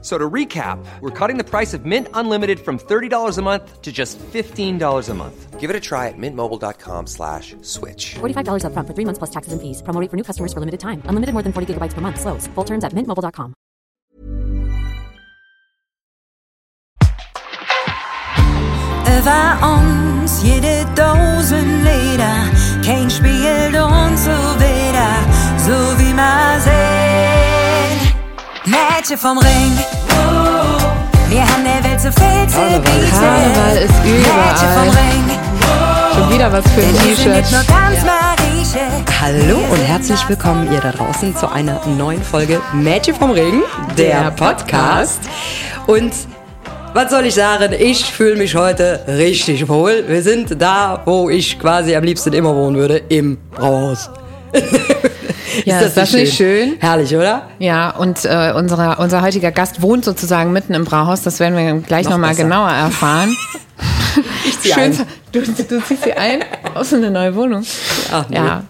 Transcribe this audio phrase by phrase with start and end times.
[0.00, 3.90] So to recap, we're cutting the price of Mint Unlimited from $30 a month to
[3.90, 5.58] just $15 a month.
[5.58, 8.14] Give it a try at mintmobile.com slash switch.
[8.20, 9.82] $45 upfront for three months plus taxes and fees.
[9.82, 11.02] Promo rate for new customers for limited time.
[11.06, 12.20] Unlimited more than 40 gigabytes per month.
[12.20, 12.46] Slows.
[12.54, 13.54] Full terms at mintmobile.com.
[19.18, 22.46] Über uns jede Dosen Leder,
[22.84, 25.10] kein spielt uns so wieder,
[25.58, 27.18] so wie man sehen.
[28.66, 29.72] Mädchen vom Ring,
[31.30, 32.80] wir haben der Welt so viel zu Karneval.
[32.80, 33.10] bieten.
[33.10, 34.56] Karneval ist überall.
[36.14, 37.44] Schon wieder was für ein T-Shirt.
[39.20, 43.62] Hallo und herzlich willkommen ihr da draußen zu einer neuen Folge Mädchen vom Regen,
[43.96, 45.20] der, Der Podcast.
[45.86, 46.12] Und
[46.94, 47.74] was soll ich sagen?
[47.78, 50.04] Ich fühle mich heute richtig wohl.
[50.08, 54.08] Wir sind da, wo ich quasi am liebsten immer wohnen würde, im Brauhaus.
[55.64, 56.76] Ja, ist das nicht schön?
[56.78, 57.48] Herrlich, oder?
[57.58, 61.22] Ja, und äh, unser, unser heutiger Gast wohnt sozusagen mitten im Brauhaus.
[61.22, 62.44] Das werden wir gleich Noch nochmal besser.
[62.44, 63.36] genauer erfahren.
[64.44, 64.82] Ich zieh Schön.
[64.82, 65.06] ein.
[65.30, 66.42] Du, du ziehst sie ein
[66.74, 67.64] aus eine neue Wohnung.
[68.10, 68.36] Ach, nee.
[68.36, 68.64] Ja.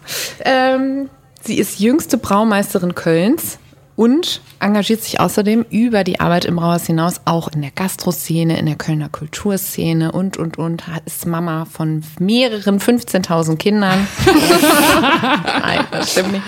[0.44, 1.08] Ähm,
[1.42, 3.58] sie ist jüngste Braumeisterin Kölns
[3.98, 8.66] und engagiert sich außerdem über die Arbeit im Brauhaus hinaus auch in der Gastroszene, in
[8.66, 10.84] der Kölner Kulturszene und, und, und.
[11.04, 14.06] Ist Mama von mehreren 15.000 Kindern.
[15.62, 16.44] Nein, das stimmt nicht.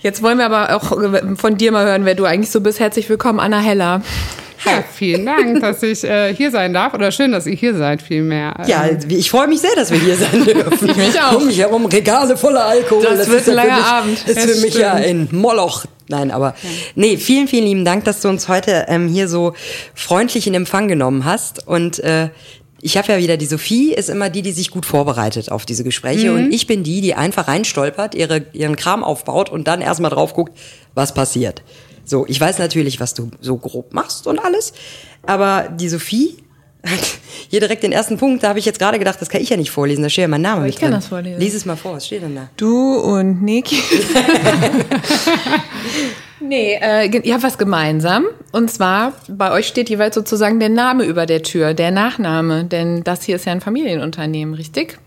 [0.00, 0.96] Jetzt wollen wir aber auch
[1.36, 2.80] von dir mal hören, wer du eigentlich so bist.
[2.80, 4.00] Herzlich willkommen, Anna Heller.
[4.64, 6.94] Ja, vielen Dank, dass ich äh, hier sein darf.
[6.94, 8.54] Oder schön, dass ihr hier seid, vielmehr.
[8.66, 10.88] Ja, ich freue mich sehr, dass wir hier sein dürfen.
[10.88, 11.36] Ich mich auch.
[11.36, 13.02] Um mich herum Regale voller Alkohol.
[13.04, 14.26] Das wird ist ja ein langer Abend.
[14.26, 15.28] Ist Das für mich ja ein.
[15.30, 15.84] Moloch.
[16.08, 16.54] Nein, aber
[16.94, 19.52] nee, vielen, vielen lieben Dank, dass du uns heute ähm, hier so
[19.94, 21.66] freundlich in Empfang genommen hast.
[21.68, 22.30] Und äh,
[22.80, 25.84] ich habe ja wieder die Sophie, ist immer die, die sich gut vorbereitet auf diese
[25.84, 26.32] Gespräche.
[26.32, 30.32] Und ich bin die, die einfach reinstolpert, ihre, ihren Kram aufbaut und dann erstmal drauf
[30.32, 30.56] guckt,
[30.94, 31.62] was passiert.
[32.08, 34.72] So, ich weiß natürlich, was du so grob machst und alles,
[35.26, 36.38] aber die Sophie
[36.84, 37.00] hat
[37.50, 39.58] hier direkt den ersten Punkt, da habe ich jetzt gerade gedacht, das kann ich ja
[39.58, 41.00] nicht vorlesen, da steht ja mein Name mit ich kann drin.
[41.00, 41.38] das vorlesen.
[41.38, 42.48] Lies es mal vor, was steht denn da?
[42.56, 43.76] Du und Niki.
[46.40, 48.24] nee, äh, ihr habt was gemeinsam.
[48.52, 52.64] Und zwar, bei euch steht jeweils sozusagen der Name über der Tür, der Nachname.
[52.64, 54.98] Denn das hier ist ja ein Familienunternehmen, richtig?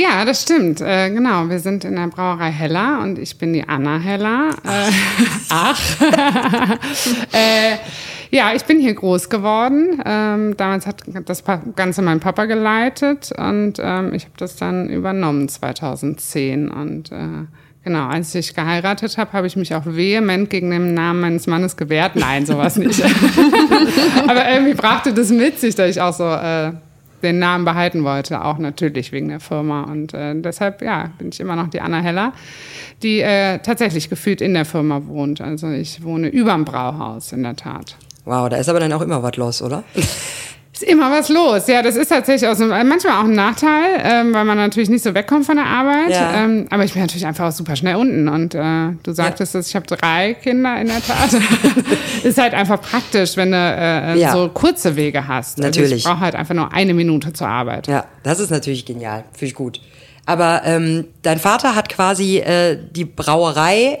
[0.00, 0.80] Ja, das stimmt.
[0.80, 4.48] Äh, genau, wir sind in der Brauerei Heller und ich bin die Anna Heller.
[4.64, 4.90] Äh,
[5.50, 5.78] ach.
[7.32, 7.76] äh,
[8.30, 10.00] ja, ich bin hier groß geworden.
[10.06, 11.44] Ähm, damals hat das
[11.76, 16.70] Ganze mein Papa geleitet und ähm, ich habe das dann übernommen 2010.
[16.70, 17.44] Und äh,
[17.84, 21.76] genau, als ich geheiratet habe, habe ich mich auch vehement gegen den Namen meines Mannes
[21.76, 22.16] gewehrt.
[22.16, 23.02] Nein, sowas nicht.
[24.26, 26.72] Aber irgendwie brachte das mit sich, dass ich auch so äh,
[27.22, 29.82] den Namen behalten wollte, auch natürlich wegen der Firma.
[29.82, 32.32] Und äh, deshalb, ja, bin ich immer noch die Anna Heller,
[33.02, 35.40] die äh, tatsächlich gefühlt in der Firma wohnt.
[35.40, 37.96] Also ich wohne überm Brauhaus, in der Tat.
[38.24, 39.84] Wow, da ist aber dann auch immer was los, oder?
[40.80, 41.66] Ist immer was los.
[41.66, 44.88] Ja, das ist tatsächlich auch so, äh, manchmal auch ein Nachteil, ähm, weil man natürlich
[44.88, 46.10] nicht so wegkommt von der Arbeit.
[46.10, 46.42] Ja.
[46.44, 48.28] Ähm, aber ich bin natürlich einfach auch super schnell unten.
[48.28, 51.30] Und äh, du sagtest es, ich habe drei Kinder in der Tat.
[52.22, 54.32] ist halt einfach praktisch, wenn du äh, Ja.
[54.32, 55.58] so kurze Wege hast.
[55.58, 55.98] Also Natürlich.
[55.98, 57.86] ich brauche halt einfach nur eine Minute zur Arbeit.
[57.86, 59.80] Ja, das ist natürlich genial, finde ich gut.
[60.26, 63.98] Aber ähm, dein Vater hat quasi äh, die Brauerei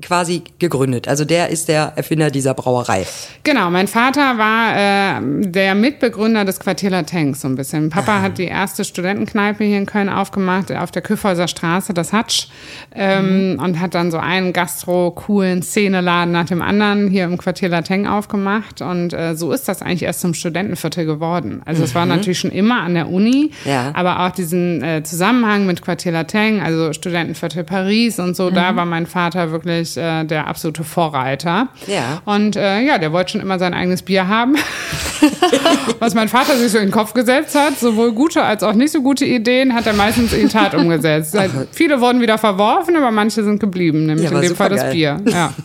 [0.00, 1.06] quasi gegründet.
[1.06, 3.06] Also der ist der Erfinder dieser Brauerei.
[3.44, 5.20] Genau, mein Vater war äh,
[5.50, 7.90] der Mitbegründer des Quartier Tanks so ein bisschen.
[7.90, 12.46] Papa hat die erste Studentenkneipe hier in Köln aufgemacht, auf der Küffhäuser Straße, das Hatsch,
[12.94, 18.06] ähm, und hat dann so einen gastro-coolen Szeneladen nach dem anderen hier im Quartier Lateng
[18.06, 18.80] aufgemacht.
[18.80, 21.62] Und äh, so ist das eigentlich erst zum Studentenviertel geworden.
[21.64, 23.90] Also es war natürlich schon immer an der Uni, Ja.
[23.94, 28.86] aber auch diesen äh, Zusammenhang mit Quartier Lateng, also Studentenviertel Paris und so, da war
[28.86, 31.68] mein Vater wirklich äh, der absolute Vorreiter.
[31.86, 32.22] Ja.
[32.24, 34.56] Und äh, ja, der wollte schon immer sein eigenes Bier haben.
[36.00, 38.92] Was mein Vater sich so in den Kopf gesetzt hat, sowohl gute als auch nicht
[38.92, 41.36] so gute Ideen, hat er meistens in Tat umgesetzt.
[41.72, 44.90] Viele wurden wieder verworfen, aber manche sind geblieben, nämlich Ja, in dem Fall das.
[44.90, 45.20] Bier.
[45.26, 45.52] Ja.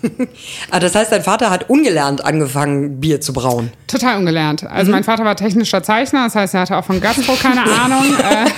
[0.70, 3.72] Ah, das heißt, dein Vater hat ungelernt angefangen, Bier zu brauen.
[3.88, 4.64] Total ungelernt.
[4.64, 4.70] Mhm.
[4.70, 8.06] Also mein Vater war technischer Zeichner, das heißt, er hatte auch von Gastro keine Ahnung.
[8.18, 8.50] Äh,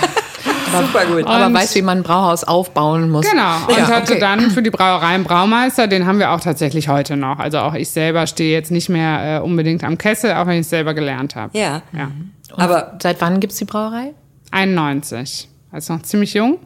[0.72, 1.26] Super gut.
[1.26, 3.28] Aber weißt, wie man ein Brauhaus aufbauen muss.
[3.28, 4.20] Genau, und Ja, hatte okay.
[4.20, 7.38] dann für die Brauerei einen Braumeister, den haben wir auch tatsächlich heute noch.
[7.38, 10.60] Also auch ich selber stehe jetzt nicht mehr äh, unbedingt am Kessel, auch wenn ich
[10.60, 11.56] es selber gelernt habe.
[11.58, 11.82] Ja.
[11.92, 12.10] Ja.
[12.56, 14.12] Aber Seit wann gibt's die Brauerei?
[14.50, 16.58] 91, also noch ziemlich jung.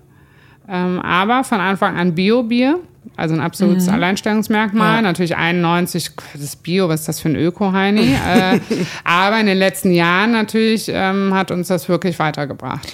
[0.68, 2.78] Ähm, aber von Anfang an Bio-Bier.
[3.18, 4.96] also ein absolutes Alleinstellungsmerkmal.
[4.96, 5.02] Ja.
[5.02, 6.10] Natürlich 91,
[6.40, 8.14] das Bio, was ist das für ein Öko-Heini?
[8.14, 8.60] äh,
[9.04, 12.90] aber in den letzten Jahren natürlich ähm, hat uns das wirklich weitergebracht.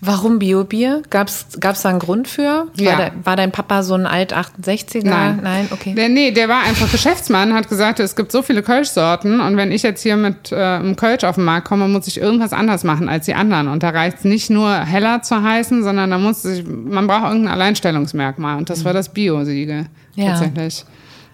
[0.00, 1.02] Warum Biobier?
[1.10, 2.42] Gab es da einen Grund für?
[2.42, 2.96] War, Ja.
[2.96, 5.04] der, war dein Papa so ein alt 68er?
[5.04, 5.40] Nein.
[5.42, 5.94] Nein, okay.
[5.94, 9.72] Der, nee, der war einfach Geschäftsmann, hat gesagt, es gibt so viele Kölschsorten und wenn
[9.72, 12.84] ich jetzt hier mit äh, einem Kölsch auf den Markt komme, muss ich irgendwas anders
[12.84, 13.66] machen als die anderen.
[13.68, 17.24] Und da reicht es nicht nur heller zu heißen, sondern da muss sich, man braucht
[17.24, 20.28] irgendein Alleinstellungsmerkmal und das war das Bio-Siegel Ja.
[20.30, 20.84] tatsächlich.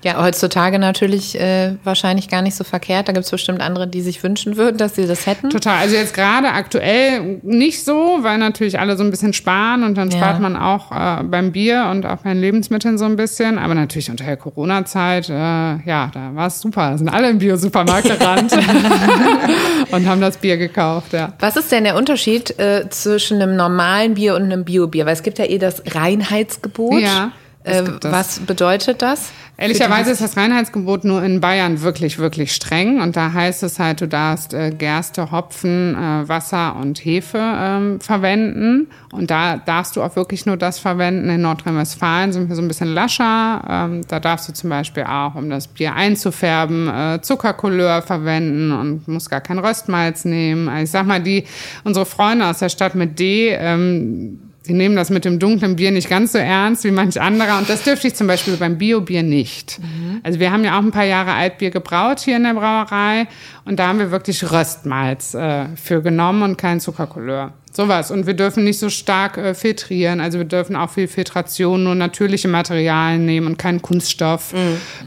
[0.05, 3.09] Ja, heutzutage natürlich äh, wahrscheinlich gar nicht so verkehrt.
[3.09, 5.49] Da gibt es bestimmt andere, die sich wünschen würden, dass sie das hätten.
[5.51, 5.79] Total.
[5.79, 10.11] Also jetzt gerade aktuell nicht so, weil natürlich alle so ein bisschen sparen und dann
[10.11, 10.19] Ja.
[10.19, 13.59] spart man auch äh, beim Bier und auch bei den Lebensmitteln so ein bisschen.
[13.59, 16.91] Aber natürlich unter der Corona-Zeit, äh, ja, da war es super.
[16.91, 18.53] Da sind alle im Bio-Supermarkt gerannt
[19.91, 21.33] und haben das Bier gekauft, ja.
[21.41, 25.07] Was ist denn der Unterschied äh, zwischen einem normalen Bier und einem Biobier?
[25.07, 27.01] Weil es gibt ja eh das Reinheitsgebot.
[27.01, 27.33] Ja,
[27.65, 29.33] Äh, was bedeutet das?
[29.57, 33.01] Ehrlicherweise ist das Reinheitsgebot nur in Bayern wirklich, wirklich streng.
[33.01, 38.01] Und da heißt es halt, du darfst äh, Gerste, Hopfen, äh, Wasser und Hefe ähm,
[38.01, 38.89] verwenden.
[39.13, 41.31] Und da darfst du auch wirklich nur das verwenden.
[41.31, 43.63] In Nordrhein-Westfalen sind wir so ein bisschen lascher.
[43.67, 49.09] Ähm, da darfst du zum Beispiel auch, um das Bier einzufärben, äh, Zuckercouleur verwenden und
[49.09, 50.69] musst gar kein Röstmalz nehmen.
[50.69, 51.45] Also ich sag mal, die,
[51.85, 55.91] unsere Freunde aus der Stadt mit D, ähm, die nehmen das mit dem dunklen Bier
[55.91, 57.59] nicht ganz so ernst wie manch anderer.
[57.59, 59.79] Und das dürfte ich zum Beispiel beim Bio-Bier nicht.
[60.23, 63.27] Also wir haben ja auch ein paar Jahre Altbier gebraut hier in der Brauerei.
[63.67, 67.53] Und da haben wir wirklich Röstmalz äh, für genommen und kein Zuckercouleur.
[67.73, 68.11] Sowas.
[68.11, 70.21] Und wir dürfen nicht so stark äh, filtrieren.
[70.21, 74.55] Also wir dürfen auch viel Filtration, nur natürliche Materialien nehmen und keinen Kunststoff.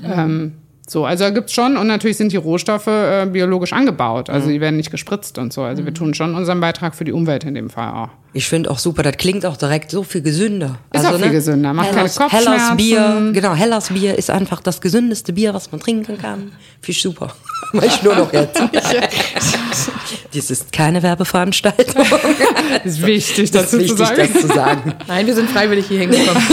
[0.04, 0.54] Ähm,
[0.90, 4.30] so, also da gibt's schon, und natürlich sind die Rohstoffe äh, biologisch angebaut.
[4.30, 5.64] Also die werden nicht gespritzt und so.
[5.64, 8.10] Also wir tun schon unseren Beitrag für die Umwelt in dem Fall auch.
[8.34, 10.78] Ich finde auch super, das klingt auch direkt so viel gesünder.
[10.92, 12.78] Also, Ist auch viel gesünder, macht keine Hellers, Hellers Kopfschmerzen.
[12.78, 16.52] Bier, genau, Hellers Bier ist einfach das gesündeste Bier, was man trinken kann.
[16.82, 17.34] Finde ich super.
[17.74, 18.62] Mach ich nur noch jetzt.
[20.34, 22.06] Dies ist keine Werbeveranstaltung.
[22.84, 24.32] ist wichtig, Das dazu ist wichtig, zu sagen.
[24.34, 24.94] das zu sagen.
[25.08, 26.44] Nein, wir sind freiwillig hier hingekommen.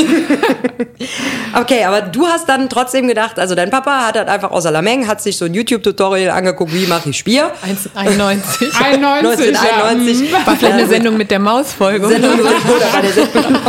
[1.60, 5.06] Okay, aber du hast dann trotzdem gedacht, also dein Papa hat halt einfach aus Alameng,
[5.06, 7.50] hat sich so ein YouTube-Tutorial angeguckt, wie mache ich Bier.
[7.64, 7.90] 1,91.
[7.94, 9.84] 91, ja.
[9.84, 10.32] 1991.
[10.32, 12.08] War vielleicht eine Sendung mit der Mausfolge.
[12.08, 12.44] Sendung mit
[13.02, 13.60] der Sendung.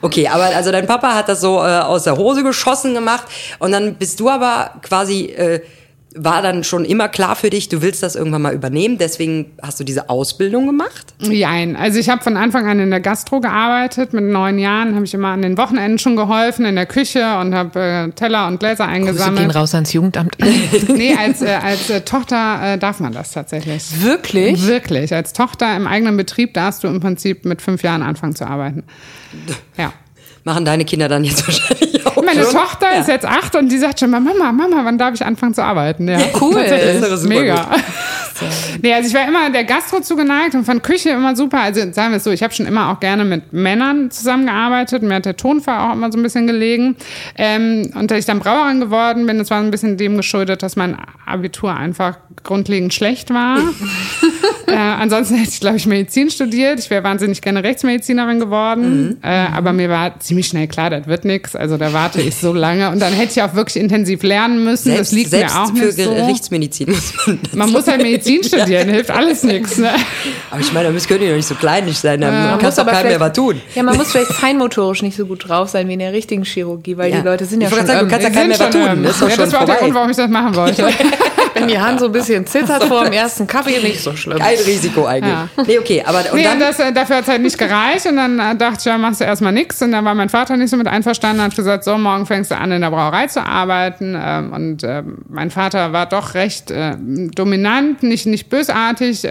[0.00, 3.24] Okay, aber also dein Papa hat das so äh, aus der Hose geschossen gemacht
[3.58, 5.60] und dann bist du aber quasi, äh,
[6.16, 9.80] war dann schon immer klar für dich, du willst das irgendwann mal übernehmen, deswegen hast
[9.80, 11.14] du diese Ausbildung gemacht?
[11.20, 11.76] Jein.
[11.76, 14.12] Also ich habe von Anfang an in der Gastro gearbeitet.
[14.12, 17.54] Mit neun Jahren habe ich immer an den Wochenenden schon geholfen in der Küche und
[17.54, 19.54] habe äh, Teller und Gläser Grüße gehen eingesammelt.
[19.54, 20.36] raus ans Jugendamt.
[20.88, 24.02] Nee, als, äh, als äh, Tochter äh, darf man das tatsächlich.
[24.02, 24.66] Wirklich?
[24.66, 25.14] Wirklich.
[25.14, 28.84] Als Tochter im eigenen Betrieb darfst du im Prinzip mit fünf Jahren anfangen zu arbeiten.
[29.78, 29.92] Ja.
[30.44, 32.52] Machen deine Kinder dann jetzt wahrscheinlich auch Meine schon?
[32.52, 35.54] Tochter ist jetzt acht und die sagt schon mal, Mama, Mama, wann darf ich anfangen
[35.54, 36.08] zu arbeiten?
[36.08, 36.54] Ja, Cool.
[36.54, 37.70] Das ist super mega.
[38.82, 41.60] Nee, also ich war immer der Gastro zugeneigt und fand Küche immer super.
[41.60, 45.02] Also sagen wir es so, ich habe schon immer auch gerne mit Männern zusammengearbeitet.
[45.02, 46.96] Mir hat der Tonfall auch immer so ein bisschen gelegen.
[47.36, 50.76] Ähm, und dass ich dann Brauerin geworden bin, das war ein bisschen dem geschuldet, dass
[50.76, 50.96] mein
[51.26, 53.58] Abitur einfach grundlegend schlecht war.
[54.66, 56.78] äh, ansonsten hätte ich, glaube ich, Medizin studiert.
[56.80, 59.18] Ich wäre wahnsinnig gerne Rechtsmedizinerin geworden.
[59.22, 61.54] Äh, aber mir war ziemlich schnell klar, das wird nichts.
[61.54, 62.90] Also da warte ich so lange.
[62.90, 64.92] Und dann hätte ich auch wirklich intensiv lernen müssen.
[64.92, 66.14] Selbst, das liegt mir auch für nicht so.
[66.14, 69.78] Gerichtsmedizin muss man Man muss halt Medizin studieren, hilft alles nichts.
[69.78, 69.90] Ne?
[70.50, 72.82] Aber ich meine, das können die doch nicht so kleinlich sein, dann Man kannst du
[72.82, 73.60] aber keinem mehr was tun.
[73.74, 76.96] Ja, man muss vielleicht feinmotorisch nicht so gut drauf sein wie in der richtigen Chirurgie,
[76.96, 77.20] weil Ja.
[77.20, 78.86] die Leute sind ja Ich wollte schon sagen, du kannst ja keinem mehr was tun.
[78.88, 79.80] ähm, Das ist doch ja, schon das war der vorbei.
[79.84, 80.88] Grund, warum ich das machen wollte.
[81.62, 84.38] Wenn die Hand so ein bisschen zittert vor dem ersten Kaffee, nicht so schlimm.
[84.38, 85.32] Kein Risiko eigentlich.
[85.32, 85.48] Ja.
[85.66, 88.06] Nee, okay, aber und Nee, dann das, äh, dafür hat es halt nicht gereicht.
[88.06, 89.80] Und dann äh, dachte ich, ja, machst du erstmal nichts.
[89.82, 92.56] Und dann war mein Vater nicht so mit einverstanden, hat gesagt, so, morgen fängst du
[92.56, 94.16] an, in der Brauerei zu arbeiten.
[94.20, 99.26] Ähm, und ähm, mein Vater war doch recht äh, dominant, nicht, nicht bösartig,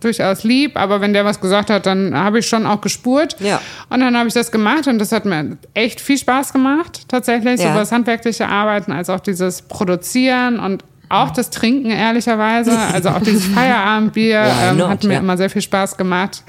[0.00, 0.76] durchaus lieb.
[0.76, 3.36] Aber wenn der was gesagt hat, dann habe ich schon auch gespurt.
[3.40, 3.60] Ja.
[3.88, 7.60] Und dann habe ich das gemacht und das hat mir echt viel Spaß gemacht, tatsächlich.
[7.60, 7.68] Ja.
[7.68, 12.72] Sowohl das handwerkliche Arbeiten als auch dieses Produzieren und auch das Trinken, ehrlicherweise.
[12.92, 15.18] Also auch dieses Feierabendbier ähm, hat mir ja.
[15.20, 16.42] immer sehr viel Spaß gemacht.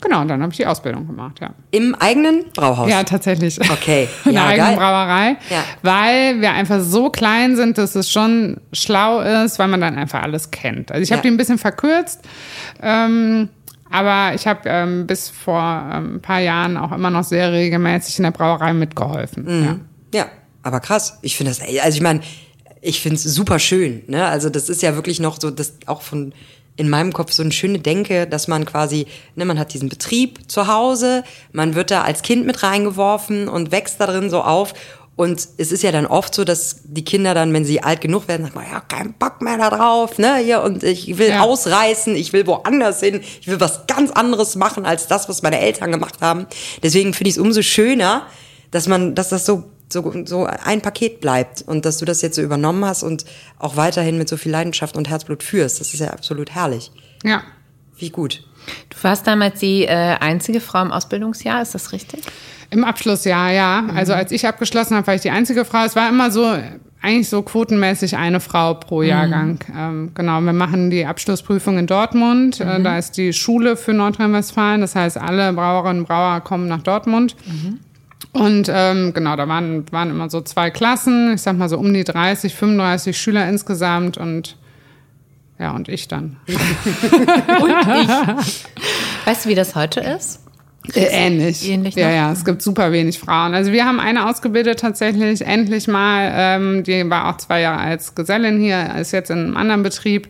[0.00, 1.50] Genau, und dann habe ich die Ausbildung gemacht, ja.
[1.70, 2.90] im eigenen Brauhaus.
[2.90, 3.58] Ja, tatsächlich.
[3.70, 4.76] Okay, In der ja, eigenen geil.
[4.76, 5.36] Brauerei.
[5.48, 5.64] Ja.
[5.82, 10.22] Weil wir einfach so klein sind, dass es schon schlau ist, weil man dann einfach
[10.22, 10.92] alles kennt.
[10.92, 11.22] Also ich habe Ja.
[11.22, 12.20] die ein bisschen verkürzt.
[12.82, 13.48] Ähm,
[13.90, 15.60] aber ich habe ähm, bis vor
[15.92, 19.44] ähm, ein paar Jahren auch immer noch sehr regelmäßig in der Brauerei mitgeholfen.
[19.44, 19.64] Mhm.
[20.12, 20.20] Ja.
[20.20, 20.26] Ja,
[20.62, 21.18] aber krass.
[21.22, 22.20] Ich finde das, also ich meine,
[22.80, 24.02] ich finde es super schön.
[24.06, 24.24] Ne?
[24.26, 26.32] Also das ist ja wirklich noch so, das auch von
[26.78, 30.50] in meinem Kopf so eine schöne Denke, dass man quasi, ne, man hat diesen Betrieb
[30.50, 34.74] zu Hause, man wird da als Kind mit reingeworfen und wächst da drin so auf
[35.18, 38.28] Und es ist ja dann oft so, dass die Kinder dann, wenn sie alt genug
[38.28, 41.40] werden, sagen, ja, kein Bock mehr da drauf, ne, hier, und ich will Ja.
[41.40, 45.58] ausreißen, ich will woanders hin, ich will was ganz anderes machen als das, was meine
[45.58, 46.46] Eltern gemacht haben.
[46.82, 48.26] Deswegen finde ich es umso schöner,
[48.70, 52.36] dass man, dass das so, so, so ein Paket bleibt und dass du das jetzt
[52.36, 53.24] so übernommen hast und
[53.58, 55.80] auch weiterhin mit so viel Leidenschaft und Herzblut führst.
[55.80, 56.90] Das ist ja absolut herrlich.
[57.22, 57.42] Ja.
[57.96, 58.44] Wie gut.
[58.90, 62.24] Du warst damals die äh, einzige Frau im Ausbildungsjahr, ist das richtig?
[62.70, 63.86] Im Abschlussjahr, ja.
[63.94, 65.84] Also als ich abgeschlossen habe, war ich die einzige Frau.
[65.84, 66.56] Es war immer so,
[67.00, 69.60] eigentlich so quotenmäßig eine Frau pro Jahrgang.
[69.74, 72.60] Ähm, genau, wir machen die Abschlussprüfung in Dortmund.
[72.60, 74.80] Äh, da ist die Schule für Nordrhein-Westfalen.
[74.80, 77.36] Das heißt, alle Brauerinnen und Brauer kommen nach Dortmund.
[78.32, 81.92] Und ähm, genau, da waren, waren immer so zwei Klassen, ich sag mal so um
[81.92, 84.56] die 30, 35 Schüler insgesamt und
[85.58, 86.36] ja, und ich dann.
[89.24, 90.42] Weißt du, wie das heute ist?
[90.94, 91.68] Äh, ähnlich.
[91.68, 92.14] Ähnlich, ja, ne?
[92.14, 93.54] ja, es gibt super wenig Frauen.
[93.54, 98.14] Also wir haben eine ausgebildet tatsächlich, endlich mal, ähm, die war auch zwei Jahre als
[98.14, 100.28] Gesellin hier, ist jetzt in einem anderen Betrieb.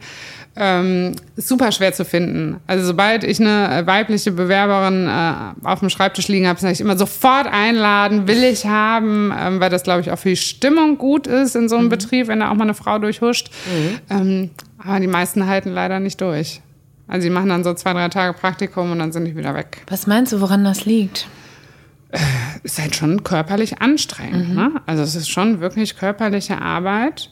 [0.59, 2.61] Ähm, super schwer zu finden.
[2.67, 6.81] Also sobald ich eine äh, weibliche Bewerberin äh, auf dem Schreibtisch liegen habe, sage ich
[6.81, 10.97] immer sofort einladen, will ich haben, ähm, weil das glaube ich auch für die Stimmung
[10.97, 13.51] gut ist in so einem Betrieb, wenn da auch mal eine Frau durchhuscht.
[14.09, 16.63] Ähm, aber die meisten halten leider nicht durch.
[17.07, 19.83] Also die machen dann so zwei, drei Tage Praktikum und dann sind die wieder weg.
[19.89, 21.29] Was meinst du, woran das liegt?
[22.63, 24.55] ist halt schon körperlich anstrengend.
[24.55, 24.73] Ne?
[24.87, 27.31] Also es ist schon wirklich körperliche Arbeit.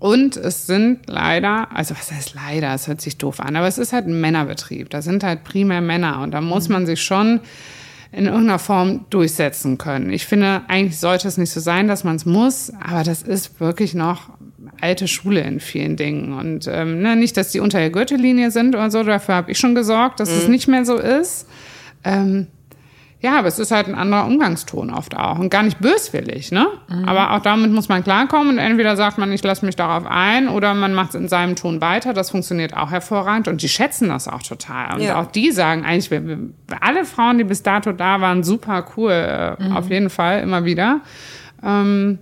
[0.00, 3.76] Und es sind leider, also was heißt leider, es hört sich doof an, aber es
[3.76, 4.88] ist halt ein Männerbetrieb.
[4.88, 7.40] Da sind halt primär Männer und da muss man sich schon
[8.10, 10.10] in irgendeiner Form durchsetzen können.
[10.10, 13.60] Ich finde, eigentlich sollte es nicht so sein, dass man es muss, aber das ist
[13.60, 14.30] wirklich noch
[14.80, 16.32] alte Schule in vielen Dingen.
[16.32, 19.58] Und ähm, ne, nicht, dass die unter der Gürtellinie sind oder so, dafür habe ich
[19.58, 21.46] schon gesorgt, dass es nicht mehr so ist.
[22.04, 22.46] Ähm,
[23.22, 26.66] ja, aber es ist halt ein anderer Umgangston oft auch und gar nicht böswillig, ne?
[27.06, 30.48] Aber auch damit muss man klarkommen und entweder sagt man, ich lasse mich darauf ein
[30.48, 32.14] oder man macht es in seinem Ton weiter.
[32.14, 34.94] Das funktioniert auch hervorragend und die schätzen das auch total.
[34.94, 35.20] Und Ja.
[35.20, 36.38] auch die sagen eigentlich, wir, wir,
[36.80, 41.00] alle Frauen, die bis dato da waren, super cool, äh, auf jeden Fall, immer wieder.
[41.62, 42.18] Ähm,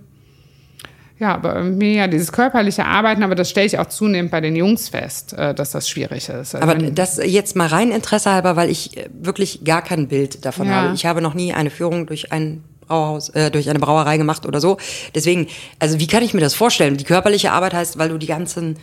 [1.19, 4.55] ja, aber irgendwie ja, dieses körperliche Arbeiten, aber das stelle ich auch zunehmend bei den
[4.55, 6.55] Jungs fest, äh, dass das schwierig ist.
[6.55, 10.45] Also Aber das jetzt mal rein Interesse halber, weil ich äh, wirklich gar kein Bild
[10.45, 10.73] davon Ja.
[10.73, 10.95] habe.
[10.95, 14.59] Ich habe noch nie eine Führung durch ein Brauhaus, äh, durch eine Brauerei gemacht oder
[14.59, 14.77] so.
[15.13, 15.47] Deswegen,
[15.77, 16.97] also wie kann ich mir das vorstellen?
[16.97, 18.77] Die körperliche Arbeit heißt, weil du die ganzen,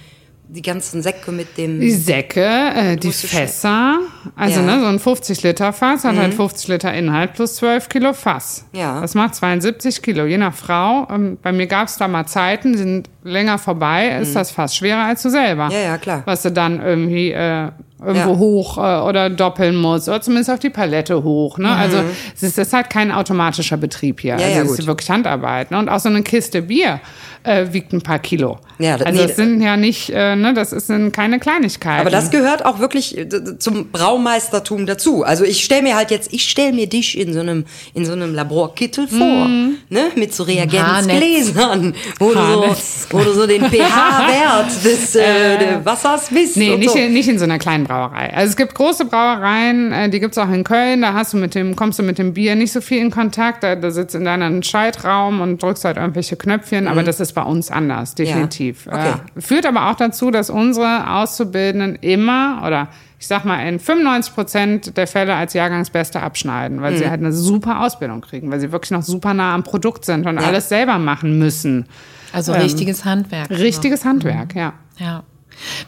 [0.49, 1.81] die ganzen Säcke mit dem.
[1.81, 3.99] Die Säcke, äh, die Fässer,
[4.37, 4.63] also Ja.
[4.63, 4.67] Mhm.
[4.69, 8.65] ne, so ein 50-Liter-Fass hat halt 50 Liter Inhalt plus 12 Kilo Fass.
[8.73, 9.01] Ja.
[9.01, 11.09] Das macht 72 Kilo, je nach Frau.
[11.11, 14.77] Ähm, bei mir gab es da mal Zeiten, die sind länger vorbei, ist das Fass
[14.77, 15.67] schwerer als du selber.
[15.67, 15.73] Mhm.
[15.73, 16.23] Ja, ja, klar.
[16.27, 18.39] Was du dann irgendwie äh, irgendwo Ja.
[18.39, 21.59] hoch äh, oder doppeln musst oder zumindest auf die Palette hoch.
[21.59, 21.69] Ne?
[21.71, 21.99] Also
[22.35, 24.35] es ist, es ist halt kein automatischer Betrieb hier.
[24.35, 24.41] Mhm.
[24.41, 24.79] Ja, also ja, es gut.
[24.81, 25.71] ist wirklich Handarbeit.
[25.71, 25.79] Ne?
[25.79, 27.01] Und auch so eine Kiste Bier
[27.43, 28.59] äh, wiegt ein paar Kilo.
[28.79, 32.01] Ja, das- also nee, das sind ja nicht, äh, ne, das ist keine Kleinigkeiten.
[32.01, 35.23] Aber das gehört auch wirklich äh, zum Braumeistertum dazu.
[35.25, 38.13] Also ich stelle mir halt jetzt, ich stelle mir dich in so einem in so
[38.13, 42.77] einem Laborkittel vor, ne, mit so Reagenzgläsern, wo du, so,
[43.11, 46.57] wo du so den pH-Wert des äh, des Wassers misst.
[46.57, 46.99] Nee, nicht, so.
[46.99, 48.33] in, nicht in so einer kleinen Brauerei.
[48.35, 51.55] Also es gibt große Brauereien, äh, die gibt's auch in Köln, da hast du mit
[51.55, 54.25] dem, kommst du mit dem Bier nicht so viel in Kontakt, da, da sitzt in
[54.25, 58.87] deinem Schaltraum und drückst halt irgendwelche Knöpfchen, aber das ist bei uns anders, definitiv.
[58.87, 58.93] Mhm.
[58.93, 59.13] Okay.
[59.37, 62.89] Äh, führt aber auch dazu, dass unsere Auszubildenden immer oder
[63.19, 66.97] ich sag mal in 95 Prozent der Fälle als Jahrgangsbeste abschneiden, weil Mhm.
[66.99, 70.27] sie halt eine super Ausbildung kriegen, weil sie wirklich noch super nah am Produkt sind
[70.27, 71.87] und alles selber machen müssen.
[72.33, 73.49] Also Ähm, richtiges Handwerk.
[73.49, 74.75] Richtiges Handwerk, ja.
[74.99, 75.23] Ja.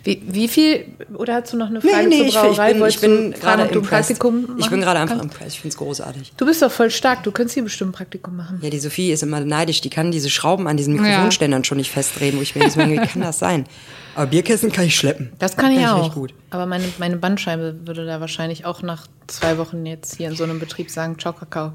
[0.04, 2.74] Wie, wie viel, oder hast du noch eine Nee, Frage nee, zur ich, ich Brauerei?
[2.74, 4.18] bin, ich bin gerade impressed.
[4.18, 5.32] Praktikum Ich bin gerade einfach kannst?
[5.34, 5.52] impressed.
[5.54, 6.32] Ich finde es großartig.
[6.36, 8.58] Du bist doch voll stark, du könntest hier bestimmt ein Praktikum machen.
[8.62, 9.80] Ja, die Sophie ist immer neidisch.
[9.80, 13.02] Die kann diese Schrauben an diesen Mikrofonständern schon nicht festdrehen, wo ich mir jetzt denke,
[13.02, 13.66] wie kann das sein?
[14.14, 15.30] Aber Bierkästen kann ich schleppen.
[15.38, 16.14] Das kann ich Kann ich auch.
[16.14, 16.34] gut.
[16.50, 20.44] Aber meine, meine Bandscheibe würde da wahrscheinlich auch nach zwei Wochen jetzt hier in so
[20.44, 21.72] einem Betrieb sagen, ciao Kakao.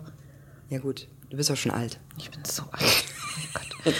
[0.69, 1.99] Ja gut, du bist auch schon alt.
[2.17, 3.02] Ich bin so alt.
[3.37, 3.93] Oh Gott.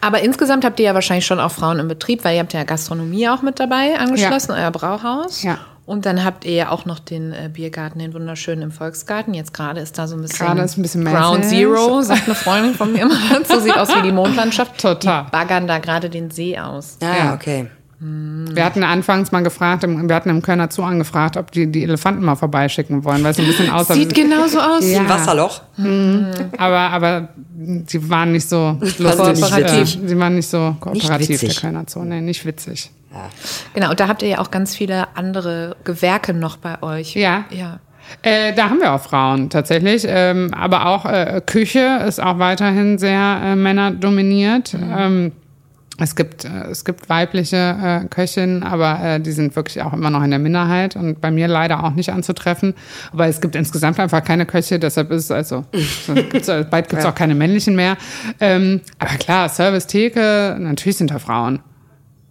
[0.00, 2.64] Aber insgesamt habt ihr ja wahrscheinlich schon auch Frauen im Betrieb, weil ihr habt ja
[2.64, 5.42] Gastronomie auch mit dabei angeschlossen, euer Brauhaus.
[5.42, 5.58] Ja.
[5.86, 9.34] Und dann habt ihr ja auch noch den äh, Biergarten, den wunderschönen im Volksgarten.
[9.34, 11.44] Jetzt gerade ist da so ein bisschen, Gerade ist ein bisschen Ground.
[11.44, 13.16] Zero, sagt eine Freundin von mir immer.
[13.48, 14.78] so sieht aus wie die Mondlandschaft.
[14.80, 15.24] Total.
[15.26, 16.96] Die baggern da gerade den See aus.
[17.02, 17.34] Ah, Ja.
[17.34, 17.68] okay.
[18.02, 22.24] Wir hatten anfangs mal gefragt, wir hatten im Kölner Zoo angefragt, ob die die Elefanten
[22.24, 23.92] mal vorbeischicken wollen, weil es ein bisschen aussah.
[23.92, 24.90] Sieht genauso aus.
[24.90, 25.00] Ja.
[25.00, 25.60] Ein Wasserloch.
[26.56, 27.28] aber, aber
[27.86, 29.04] sie waren nicht so lustig.
[29.06, 29.96] Kooperativ.
[29.96, 31.60] Äh, Sie waren nicht so kooperativ, der witzig.
[31.60, 32.02] Kölner Zoo.
[32.04, 32.90] Nee, nicht witzig.
[33.74, 37.14] Genau, und da habt ihr ja auch ganz viele andere Gewerke noch bei euch.
[37.16, 37.44] Ja.
[37.50, 37.80] Ja.
[38.22, 42.98] Äh, da haben wir auch Frauen tatsächlich, ähm, aber auch äh, Küche ist auch weiterhin
[42.98, 44.74] sehr äh, männerdominiert.
[44.74, 45.32] Ähm,
[46.00, 50.10] es gibt, äh, es gibt weibliche äh, Köchinnen, aber äh, die sind wirklich auch immer
[50.10, 52.74] noch in der Minderheit und bei mir leider auch nicht anzutreffen.
[53.12, 55.64] Aber es gibt insgesamt einfach keine Köche, deshalb ist es also,
[56.06, 57.96] so, gibt's, äh, bald gibt es auch keine männlichen mehr.
[58.40, 61.60] Ähm, aber klar, Service-Theke, natürlich sind da Frauen.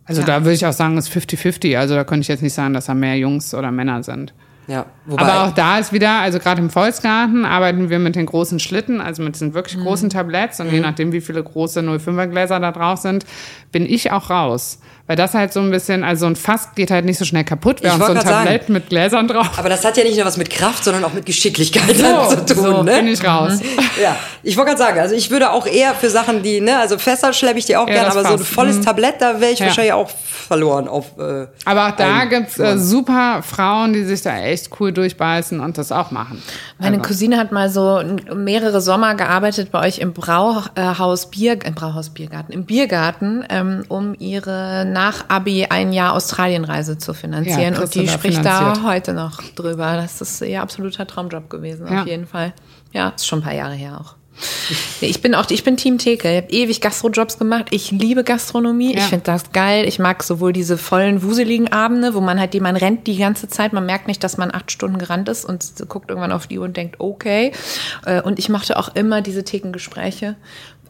[0.06, 1.78] Also da würde ich auch sagen, es ist 50-50.
[1.78, 4.34] Also da könnte ich jetzt nicht sagen, dass da mehr Jungs oder Männer sind.
[4.70, 8.28] Ja, wobei, Aber auch da ist wieder, also gerade im Volksgarten arbeiten wir mit den
[8.28, 10.60] großen Schlitten, also mit diesen wirklich großen Tabletts.
[10.60, 13.26] Und je nachdem, wie viele große 05er Gläser da drauf sind,
[13.72, 14.80] bin ich auch raus.
[15.10, 17.82] Weil das halt so ein bisschen, also ein Fass geht halt nicht so schnell kaputt,
[17.82, 19.50] während Ich so ein Tablett mit Gläsern drauf.
[19.58, 22.54] aber das hat ja nicht nur was mit Kraft, sondern auch mit Geschicklichkeit dann zu
[22.54, 22.64] tun.
[22.64, 22.92] so ne?
[22.98, 23.54] bin ich raus.
[24.00, 27.00] Ja, ich wollte gerade sagen, also ich würde auch eher für Sachen, die, ne, also
[27.00, 28.52] Fässer schleppe ich dir auch Ja, gern, das aber so ein passt.
[28.54, 28.86] volles Mhm.
[28.86, 29.66] Tablett, da wäre ich Ja.
[29.66, 31.18] wahrscheinlich auch verloren auf.
[31.18, 35.60] Äh, Aber auch da ein- gibt's äh, super Frauen, die sich da echt cool durchbeißen
[35.60, 36.42] und das auch machen.
[36.78, 37.08] Meine Also.
[37.10, 38.00] Cousine hat mal so
[38.36, 44.16] mehrere Sommer gearbeitet bei euch im Brauhaus Bier, im Brauhaus Biergarten, im Biergarten, ähm, um
[44.20, 47.74] ihre nach Abi ein Jahr Australienreise zu finanzieren.
[47.76, 48.86] Ja, und die da spricht da finanziert.
[48.86, 49.96] heute noch drüber.
[49.96, 52.02] Das ist ihr absoluter Traumjob gewesen, Ja.
[52.02, 52.54] auf jeden Fall.
[52.92, 54.16] Ja, ist schon ein paar Jahre her auch.
[55.02, 56.30] Ich bin auch, ich bin Team Theke.
[56.32, 57.68] Ich habe ewig Gastrojobs gemacht.
[57.72, 58.94] Ich liebe Gastronomie.
[58.94, 59.00] Ja.
[59.00, 59.86] Ich finde das geil.
[59.88, 63.48] Ich mag sowohl diese vollen, wuseligen Abende, wo man halt, die man rennt die ganze
[63.50, 63.74] Zeit.
[63.74, 66.66] Man merkt nicht, dass man acht Stunden gerannt ist und guckt irgendwann auf die Uhr
[66.66, 67.52] und denkt, okay.
[68.06, 70.36] Äh, Und ich mochte auch immer diese Thekengespräche.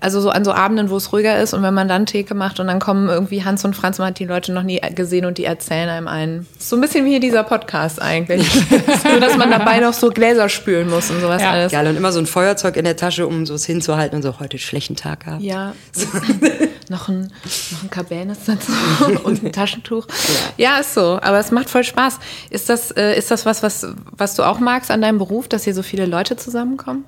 [0.01, 2.60] Also so an so Abenden, wo es ruhiger ist und wenn man dann Theke macht
[2.60, 5.38] und dann kommen irgendwie Hans und Franz, man hat die Leute noch nie gesehen und
[5.38, 6.48] die erzählen einem einen.
[6.58, 8.48] So ein bisschen wie hier dieser Podcast eigentlich.
[9.03, 11.72] Nur, dass man dabei noch so Gläser spülen muss und sowas Ja, alles.
[11.74, 14.39] Geil, und immer so ein Feuerzeug in der Tasche, um so es hinzuhalten und so,
[14.39, 15.41] heute einen schlechten Tag gehabt.
[15.41, 15.74] Ja.
[16.89, 17.32] noch ein,
[17.72, 18.72] noch ein Cabernet dazu
[19.24, 20.08] und ein Taschentuch.
[20.56, 20.77] Ja.
[20.79, 21.20] ist so.
[21.22, 22.20] Aber es macht voll Spaß.
[22.50, 25.65] Ist das, äh, ist das was, was, was du auch magst an deinem Beruf, dass
[25.65, 27.03] hier so viele Leute zusammenkommen?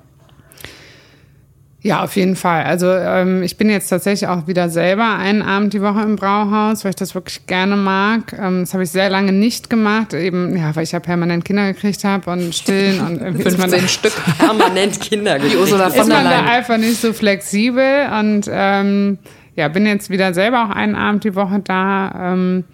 [1.84, 2.62] Ja, auf jeden Fall.
[2.62, 6.84] Also ähm, ich bin jetzt tatsächlich auch wieder selber einen Abend die Woche im Brauhaus,
[6.84, 8.34] weil ich das wirklich gerne mag.
[8.38, 11.72] Ähm, das habe ich sehr lange nicht gemacht, eben ja, weil ich ja permanent Kinder
[11.72, 14.12] gekriegt habe und stillen und irgendwie ist man da, 15 Stück.
[14.38, 19.18] Permanent Kinder Die Ursula ist von man da einfach nicht so flexibel und ähm,
[19.56, 22.32] ja, bin jetzt wieder selber auch einen Abend die Woche da.
[22.32, 22.64] Ähm,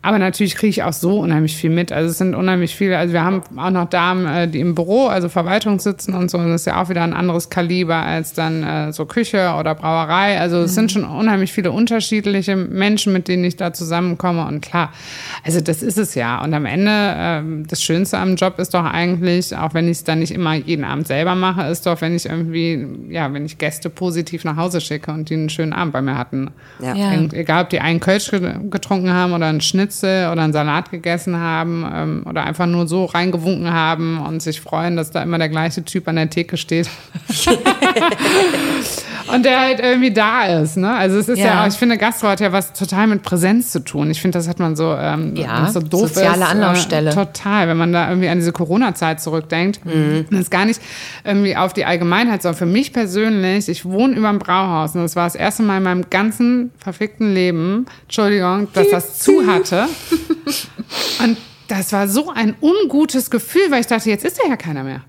[0.00, 1.90] aber natürlich kriege ich auch so unheimlich viel mit.
[1.92, 2.96] Also es sind unheimlich viele.
[2.96, 6.38] Also wir haben auch noch Damen, äh, die im Büro, also Verwaltung sitzen und so.
[6.38, 9.74] Und das ist ja auch wieder ein anderes Kaliber als dann äh, so Küche oder
[9.74, 10.38] Brauerei.
[10.38, 14.46] Also es sind schon unheimlich viele unterschiedliche Menschen, mit denen ich da zusammenkomme.
[14.46, 14.92] Und klar,
[15.44, 16.42] also das ist es ja.
[16.44, 20.04] Und am Ende, ähm, das Schönste am Job ist doch eigentlich, auch wenn ich es
[20.04, 23.58] dann nicht immer jeden Abend selber mache, ist doch, wenn ich irgendwie, ja, wenn ich
[23.58, 26.50] Gäste positiv nach Hause schicke und die einen schönen Abend bei mir hatten.
[26.80, 26.94] Ja.
[26.94, 27.12] Ja.
[27.32, 31.38] Egal, ob die einen Kölsch ge- getrunken haben oder einen Schnitzel oder einen Salat gegessen
[31.38, 35.48] haben ähm, oder einfach nur so reingewunken haben und sich freuen, dass da immer der
[35.48, 36.90] gleiche Typ an der Theke steht.
[39.32, 40.76] und der halt irgendwie da ist.
[40.76, 40.92] Ne?
[40.94, 41.62] Also es ist ja, Ja.
[41.62, 44.10] auch, ich finde, Gastro hat ja was total mit Präsenz zu tun.
[44.10, 47.10] Ich finde, das hat man so, ähm, Ja, so doof soziale ist, Anlaufstelle.
[47.10, 49.84] Äh, total, wenn man da irgendwie an diese Corona-Zeit zurückdenkt.
[49.84, 50.26] Mhm.
[50.30, 50.80] Und es gar nicht
[51.24, 55.16] irgendwie auf die Allgemeinheit, sondern für mich persönlich, ich wohne über dem Brauhaus und das
[55.16, 59.86] war das erste Mal in meinem ganzen verfickten Leben, Entschuldigung, dass das zu hatte.
[61.22, 61.36] Und
[61.68, 65.02] das war so ein ungutes Gefühl, weil ich dachte, jetzt ist ja keiner mehr.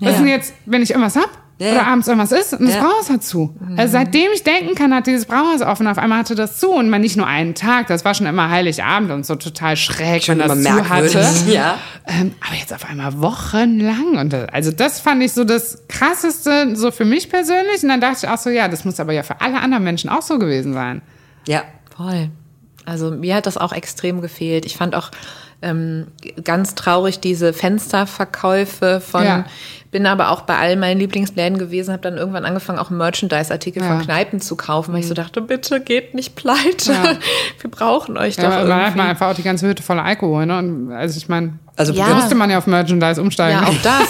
[0.00, 0.10] Was Ja.
[0.14, 1.28] ist denn jetzt, wenn ich irgendwas hab?
[1.58, 1.72] Ja.
[1.72, 2.82] Oder abends irgendwas ist und das Ja.
[2.82, 3.56] Brauhaus hat zu.
[3.78, 5.86] Also seitdem ich denken kann, hat dieses Brauhaus offen.
[5.86, 7.86] Auf einmal hatte das zu und man nicht nur einen Tag.
[7.86, 11.26] Das war schon immer Heiligabend und so total schräg, Schon wenn das zu hatte.
[11.50, 11.78] Ja.
[12.06, 14.18] Ähm, aber jetzt auf einmal wochenlang.
[14.18, 17.82] Und das, also das fand ich so das Krasseste so für mich persönlich.
[17.82, 20.10] Und dann dachte ich auch so, ja, das muss aber ja für alle anderen Menschen
[20.10, 21.00] auch so gewesen sein.
[21.48, 21.62] Ja.
[21.96, 22.28] Voll.
[22.84, 24.66] Also mir hat das auch extrem gefehlt.
[24.66, 25.10] Ich fand auch
[25.62, 26.08] ähm,
[26.44, 29.44] ganz traurig diese Fensterverkäufe von, Ja.
[29.96, 33.88] Bin aber auch bei all meinen Lieblingsläden gewesen, habe dann irgendwann angefangen, auch Merchandise-Artikel Ja.
[33.88, 33.96] Mhm.
[33.96, 36.92] von Kneipen zu kaufen, weil ich so dachte, bitte geht nicht pleite.
[36.92, 37.04] Ja.
[37.60, 38.98] Wir brauchen euch Ja, doch aber dann hat irgendwie.
[38.98, 40.44] man einfach auch die ganze Hütte voller Alkohol.
[40.44, 40.58] Ne?
[40.58, 42.08] Und also ich meine, Also Ja.
[42.08, 43.58] da musste man ja auf Merchandise umsteigen.
[43.62, 44.02] ja, auch das.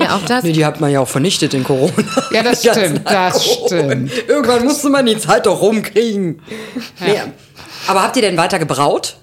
[0.00, 0.42] Ja, auch das.
[0.42, 1.92] Nee, die hat man ja auch vernichtet in Corona.
[2.32, 4.10] Ja, das stimmt, das stimmt.
[4.28, 6.42] Irgendwann musste man die Zeit doch rumkriegen.
[6.98, 7.20] Nee,
[7.86, 9.16] aber habt ihr denn weiter gebraut?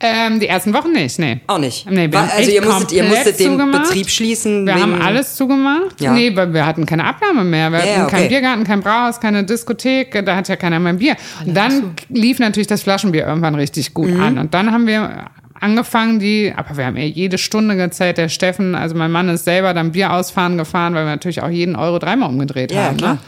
[0.00, 1.40] Ähm, die ersten Wochen nicht, nee.
[1.48, 1.90] Auch nicht.
[1.90, 3.82] Nee, wir War- also ihr musstet, ihr musstet den zugemacht.
[3.88, 4.64] Betrieb schließen.
[4.64, 6.00] Wir wegen- haben alles zugemacht.
[6.00, 6.12] Ja.
[6.12, 7.72] Nee, weil wir hatten keine Abnahme mehr.
[7.72, 8.16] Wir Ja, hatten ja, okay.
[8.16, 10.24] keinen Biergarten, kein Brauhaus, keine Diskothek.
[10.24, 11.16] Da hat ja keiner mehr Bier.
[11.44, 14.20] Und dann lief natürlich das Flaschenbier irgendwann richtig gut Mhm.
[14.20, 14.38] an.
[14.38, 15.24] Und dann haben wir
[15.60, 18.18] angefangen, die, aber wir haben ja jede Stunde gezählt.
[18.18, 21.48] Der Steffen, also mein Mann ist selber dann Bier ausfahren gefahren, weil wir natürlich auch
[21.50, 22.96] jeden Euro dreimal umgedreht Ja, haben.
[22.98, 23.14] klar.
[23.14, 23.18] Ne?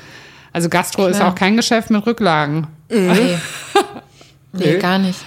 [0.53, 1.31] Also Gastro ist Klar.
[1.31, 2.69] auch kein Geschäft mit Rücklagen.
[4.53, 4.75] Nee.
[4.75, 5.21] nee, gar nicht.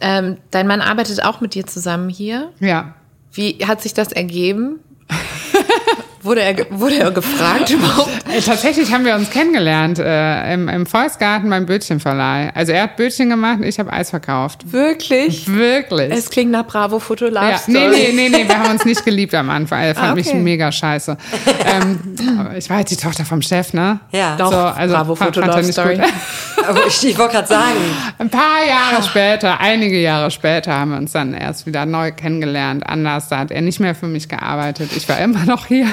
[0.00, 2.52] Ähm, dein Mann arbeitet auch mit dir zusammen hier.
[2.60, 2.94] Ja.
[3.32, 4.80] Wie hat sich das ergeben?
[6.26, 8.10] Wurde er, wurde er gefragt überhaupt?
[8.26, 12.50] Äh, Tatsächlich haben wir uns kennengelernt äh, im, im Volksgarten beim Bötchenverleih.
[12.54, 14.72] Also er hat Bötchen gemacht, ich habe Eis verkauft.
[14.72, 15.46] Wirklich?
[15.46, 16.12] Wirklich.
[16.12, 19.34] Es klingt nach Bravo Foto ja, nee, nee, nee, nee, wir haben uns nicht geliebt
[19.34, 19.80] am Anfang.
[19.82, 20.38] Er fand Ah, mich okay.
[20.38, 21.16] mega scheiße.
[21.64, 22.00] ähm,
[22.56, 24.00] ich war halt die Tochter vom Chef, ne?
[24.10, 24.36] Ja.
[24.36, 26.00] Doch, So, also Bravo Foto Love Story.
[26.68, 27.76] Aber ich, ich wollte gerade sagen,
[28.18, 32.84] Ein paar Jahre später, einige Jahre später, haben wir uns dann erst wieder neu kennengelernt.
[32.86, 34.90] Anders, da hat er nicht mehr für mich gearbeitet.
[34.96, 35.86] Ich war immer noch hier.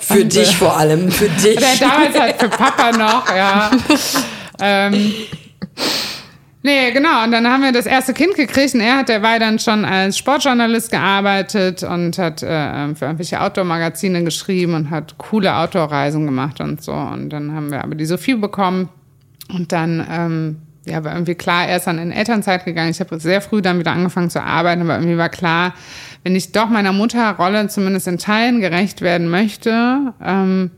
[0.00, 1.56] Für Und, dich vor allem, für dich.
[1.78, 3.70] Damals halt für Papa noch, ja.
[4.60, 5.12] ähm,
[6.62, 7.24] nee, genau.
[7.24, 10.18] Und dann haben wir das erste Kind gekriegt und er hat derweil dann schon als
[10.18, 16.82] Sportjournalist gearbeitet und hat äh, für irgendwelche Outdoor-Magazine geschrieben und hat coole Outdoor-Reisen gemacht und
[16.82, 16.92] so.
[16.92, 18.88] Und dann haben wir aber die Sophie bekommen
[19.52, 22.90] und dann, ähm, ja, war irgendwie klar, er ist dann in Elternzeit gegangen.
[22.90, 25.74] Ich habe sehr früh dann wieder angefangen zu arbeiten, aber irgendwie war klar,
[26.22, 30.70] wenn ich doch meiner Mutterrolle zumindest in Teilen gerecht werden möchte, ähm,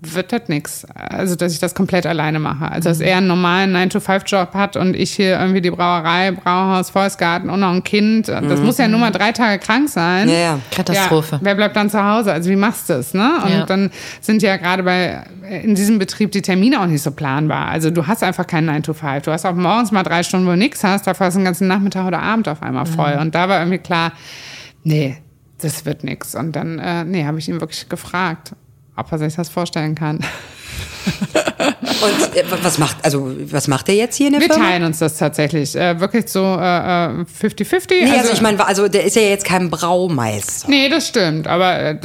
[0.00, 0.84] wird das nix.
[0.94, 2.70] Also, dass ich das komplett alleine mache.
[2.70, 7.50] Also, dass er einen normalen 9-to-5-Job hat und ich hier irgendwie die Brauerei, Brauhaus, Volksgarten
[7.50, 8.28] und noch ein Kind.
[8.28, 10.28] Das muss ja nur mal drei Tage krank sein.
[10.28, 10.58] Ja, ja.
[10.70, 11.36] Katastrophe.
[11.36, 12.32] Ja, wer bleibt dann zu Hause?
[12.32, 13.40] Also, wie machst du es, ne?
[13.44, 13.66] Und Ja.
[13.66, 15.24] dann sind ja gerade bei,
[15.62, 17.66] in diesem Betrieb die Termine auch nicht so planbar.
[17.66, 19.22] Also, du hast einfach keinen 9-to-5.
[19.22, 21.44] Du hast auch morgens mal drei Stunden, wo du nichts hast, dafür hast du den
[21.46, 23.18] ganzen Nachmittag oder Abend auf einmal voll.
[23.20, 24.12] Und da war irgendwie klar,
[24.84, 25.16] nee,
[25.60, 26.36] das wird nix.
[26.36, 28.52] Und dann, äh, nee, habe ich ihn wirklich gefragt,
[28.98, 30.18] ob er das vorstellen kann.
[32.00, 34.66] Und äh, was macht, also was macht der jetzt hier in der Wir Firma?
[34.68, 35.74] teilen uns das tatsächlich.
[35.74, 37.86] Äh, wirklich so äh, äh, 50-50.
[37.90, 40.68] Nee, also, ich meine, also der ist ja jetzt kein Braumeister.
[40.68, 41.46] Nee, das stimmt.
[41.48, 41.96] Aber äh,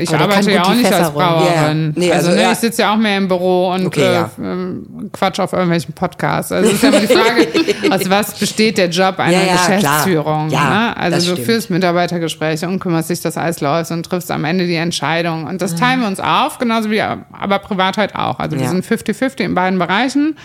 [0.00, 1.28] ich Aber arbeite ja auch nicht als Fässer räumen.
[1.28, 1.92] Brauerin.
[1.96, 2.00] Ja.
[2.00, 2.52] Nee, also also, ne, ja.
[2.52, 4.30] ich sitze ja auch mehr im Büro und Okay, äh, ja.
[4.38, 6.52] ähm, quatsch auf irgendwelchen Podcasts.
[6.52, 7.48] Also es ist ja immer die Frage,
[7.94, 10.48] aus was besteht der Job einer Ja, Geschäftsführung.
[10.48, 10.96] ne?
[10.96, 14.74] Also du führst Mitarbeitergespräche und kümmerst dich, dass alles läuft und triffst am Ende die
[14.76, 15.46] Entscheidung.
[15.46, 18.38] Und das teilen wir uns auf, genauso wie aber privat halt auch.
[18.38, 18.70] Also wir Ja.
[18.70, 20.36] sind 50-50 in beiden Bereichen.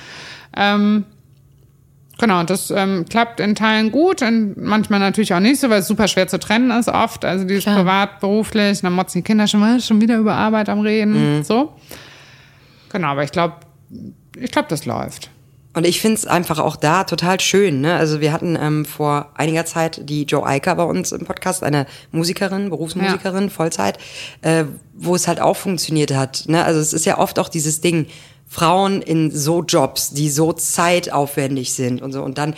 [0.55, 1.05] Ähm,
[2.19, 5.87] Genau, das ähm, klappt in Teilen gut und manchmal natürlich auch nicht so, weil es
[5.87, 7.25] super schwer zu trennen ist oft.
[7.25, 7.77] Also dieses Klar.
[7.79, 11.39] privat, beruflich, dann motzen die Kinder schon mal schon wieder über Arbeit am Reden.
[11.39, 11.43] Mhm.
[11.43, 11.73] So.
[12.91, 13.55] Genau, aber ich glaube,
[14.37, 15.31] ich glaube, das läuft.
[15.73, 17.81] Und ich find's einfach auch da total schön.
[17.81, 17.95] Ne?
[17.95, 21.87] Also wir hatten ähm, vor einiger Zeit die Joe Eiker bei uns im Podcast, eine
[22.11, 23.97] Musikerin, Berufsmusikerin, Vollzeit,
[24.41, 26.43] äh, wo es halt auch funktioniert hat.
[26.47, 26.63] Ne?
[26.63, 28.05] Also es ist ja oft auch dieses Ding,
[28.45, 32.53] Frauen in so Jobs, die so zeitaufwendig sind und so und dann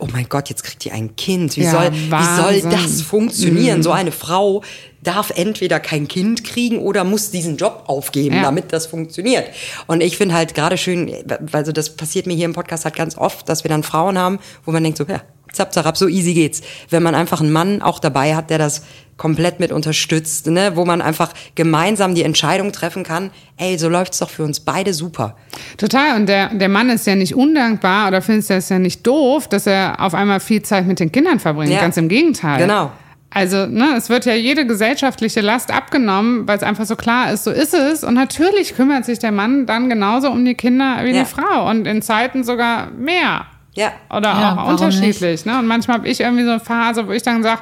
[0.00, 1.56] Oh mein Gott, jetzt kriegt die ein Kind.
[1.56, 3.82] Wie, Ja, soll, wie soll das funktionieren?
[3.82, 4.62] So eine Frau
[5.02, 8.42] darf entweder kein Kind kriegen oder muss diesen Job aufgeben, Ja.
[8.42, 9.46] damit das funktioniert.
[9.86, 11.10] Und ich finde halt gerade schön,
[11.52, 14.38] also das passiert mir hier im Podcast halt ganz oft, dass wir dann Frauen haben,
[14.64, 16.62] wo man denkt so, ja, zap, zap, so easy geht's.
[16.88, 18.82] Wenn man einfach einen Mann auch dabei hat, der das
[19.16, 24.18] komplett mit unterstützt, ne, wo man einfach gemeinsam die Entscheidung treffen kann, ey, so läuft's
[24.18, 25.36] doch für uns beide super.
[25.76, 26.16] Total.
[26.16, 29.46] Und der, der Mann ist ja nicht undankbar oder findest du es ja nicht doof,
[29.46, 31.70] dass er auf einmal viel Zeit mit den Kindern verbringt.
[31.70, 31.80] Ja.
[31.80, 32.58] Ganz im Gegenteil.
[32.60, 32.92] Genau.
[33.32, 37.44] Also, ne, es wird ja jede gesellschaftliche Last abgenommen, weil es einfach so klar ist,
[37.44, 38.02] so ist es.
[38.02, 41.20] Und natürlich kümmert sich der Mann dann genauso um die Kinder wie Ja.
[41.22, 43.46] die Frau und in Zeiten sogar mehr.
[43.74, 43.92] Ja.
[44.14, 45.44] Oder Ja, auch unterschiedlich.
[45.44, 45.58] Ne?
[45.58, 47.60] Und manchmal habe ich irgendwie so eine Phase, wo ich dann sage,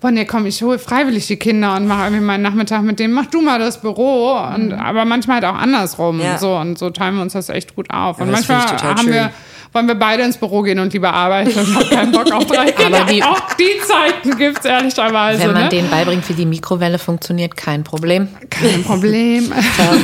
[0.00, 3.12] boah, nee, komm, ich hole freiwillig die Kinder und mache irgendwie meinen Nachmittag mit denen,
[3.12, 4.32] mach du mal das Büro.
[4.54, 6.16] Und, aber manchmal halt auch andersrum.
[6.16, 6.22] Mhm.
[6.22, 6.38] Ja.
[6.38, 8.18] So, und so teilen wir uns das echt gut auf.
[8.18, 9.12] Ja, und manchmal haben schön.
[9.12, 9.30] wir,
[9.74, 12.72] wollen wir beide ins Büro gehen und lieber arbeiten und haben keinen Bock auf drei
[12.72, 13.04] Kinder.
[13.04, 15.40] die- auch die Zeiten gibt's ehrlicherweise.
[15.44, 15.68] Wenn man ne?
[15.68, 18.28] denen bebeibringt, wie die Mikrowelle funktioniert, kein Problem.
[18.50, 19.52] Kein Problem.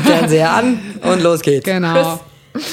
[0.05, 1.65] Fernseher an und los geht's.
[1.65, 2.21] genau.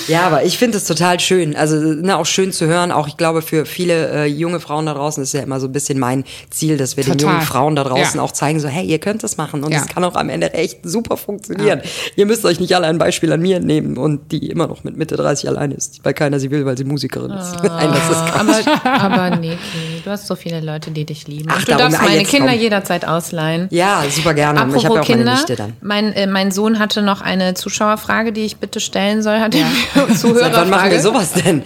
[0.07, 1.55] Ja, aber ich finde es total schön.
[1.55, 2.91] Also ne, auch schön zu hören.
[2.91, 5.71] Auch ich glaube, für viele äh, junge Frauen da draußen ist ja immer so ein
[5.71, 7.33] bisschen mein Ziel, dass wir den Total.
[7.35, 8.21] jungen Frauen da draußen Ja.
[8.23, 9.79] auch zeigen, so hey, ihr könnt das machen und Ja.
[9.79, 11.81] es kann auch am Ende echt super funktionieren.
[12.15, 14.97] Ihr müsst euch nicht alle ein Beispiel an mir nehmen und die immer noch mit
[14.97, 17.55] Mitte 30 allein ist, weil keiner sie will, weil sie Musikerin ist.
[17.63, 18.85] Nein, das ist Quatsch.
[18.85, 21.49] Aber, aber nee, Kini, du hast so viele Leute, die dich lieben.
[21.51, 22.59] Ach, Und du darum, darfst ah, meine Kinder komm.
[22.59, 23.67] jederzeit ausleihen.
[23.71, 24.61] Ja, super gerne.
[24.61, 25.73] Apropos ich habe ja auch meine Kinder, Nichte dann.
[25.81, 29.39] mein, äh, mein Sohn hatte noch eine Zuschauerfrage, die ich bitte stellen soll.
[29.39, 29.53] Hat
[29.95, 30.13] ja.
[30.15, 31.63] Seit wann machen wir sowas denn?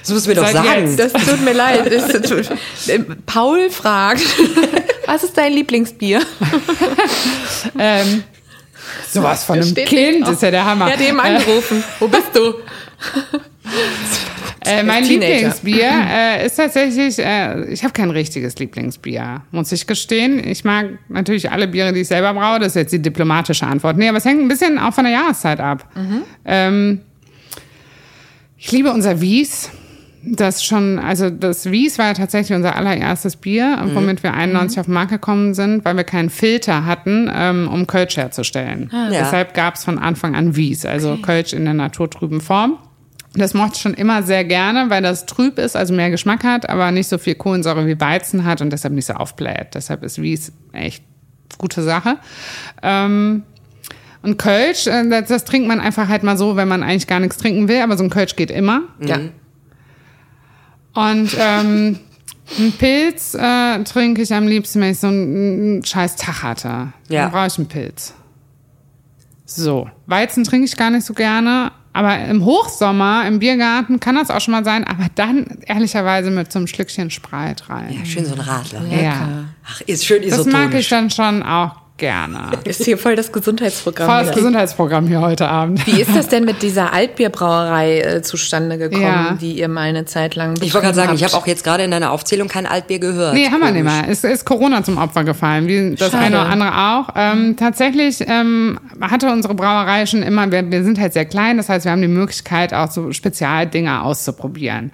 [0.00, 0.96] Das musst du mir doch sagen.
[0.96, 0.98] jetzt.
[0.98, 1.86] Das tut mir leid.
[1.86, 2.50] Es tut,
[2.88, 4.22] äh, Paul fragt,
[5.06, 6.20] was ist dein Lieblingsbier?
[7.78, 8.24] ähm,
[9.10, 10.86] sowas von einem Kind ist ja der Hammer.
[10.86, 11.84] Er hat eben angerufen.
[11.98, 12.54] Wo bist du?
[14.64, 15.32] Äh, mein Teenager.
[15.32, 20.46] Lieblingsbier äh, ist tatsächlich, äh, ich habe kein richtiges Lieblingsbier, muss ich gestehen.
[20.46, 22.58] Ich mag natürlich alle Biere, die ich selber braue.
[22.58, 23.96] Das ist jetzt die diplomatische Antwort.
[23.96, 25.86] Nee, aber es hängt ein bisschen auch von der Jahreszeit ab.
[26.44, 27.00] Ähm,
[28.60, 29.70] ich liebe unser Wies.
[30.22, 34.84] das schon, also das Wies war ja tatsächlich unser allererstes Bier, womit wir 91 auf
[34.84, 38.90] den Markt gekommen sind, weil wir keinen Filter hatten, ähm, um Kölsch herzustellen.
[38.92, 39.08] Ja.
[39.08, 42.76] Deshalb gab es von Anfang an Wies, also Kölsch in der naturtrüben Form.
[43.34, 46.68] Das mochte ich schon immer sehr gerne, weil das trüb ist, also mehr Geschmack hat,
[46.68, 49.68] aber nicht so viel Kohlensäure wie Weizen hat und deshalb nicht so aufbläht.
[49.72, 51.02] Deshalb ist Wies echt
[51.56, 52.18] gute Sache.
[52.82, 53.44] Ähm,
[54.22, 57.20] und Kölsch, äh, das, das trinkt man einfach halt mal so, wenn man eigentlich gar
[57.20, 58.82] nichts trinken will, aber so ein Kölsch geht immer.
[59.00, 59.18] Ja.
[60.92, 61.98] Und ähm,
[62.58, 66.92] einen Pilz äh, trinke ich am liebsten, wenn ich so einen, scheiß Tag hatte.
[67.08, 67.22] Ja.
[67.22, 68.14] Dann brauche ich einen Pilz.
[69.46, 71.72] So, Weizen trinke ich gar nicht so gerne.
[71.92, 74.84] Aber im Hochsommer, im Biergarten, kann das auch schon mal sein.
[74.84, 77.92] Aber dann ehrlicherweise mit so einem Schlückchen Spreit rein.
[77.98, 78.82] Ja, schön so ein Radler.
[78.86, 79.44] Ja.
[79.66, 80.52] Ach, ist schön Das isotonisch.
[80.52, 82.50] mag ich dann schon auch gerne.
[82.64, 84.08] Ist hier voll das Gesundheitsprogramm.
[84.08, 84.34] Volles wieder.
[84.34, 85.86] Gesundheitsprogramm hier heute Abend.
[85.86, 89.36] Wie ist das denn mit dieser Altbierbrauerei äh, zustande gekommen, Ja.
[89.40, 91.34] die ihr mal eine Zeit lang Ich wollte gerade sagen, ich habt?
[91.34, 93.34] habe auch jetzt gerade in deiner Aufzählung kein Altbier gehört.
[93.34, 94.04] Nee, haben wir nicht mehr.
[94.08, 96.24] Es ist Corona zum Opfer gefallen, wie das Schade.
[96.24, 97.08] eine oder andere auch.
[97.14, 101.68] Ähm, tatsächlich ähm, hatte unsere Brauerei schon immer, wir, wir sind halt sehr klein, das
[101.68, 104.90] heißt, wir haben die Möglichkeit, auch so Spezialdinge auszuprobieren.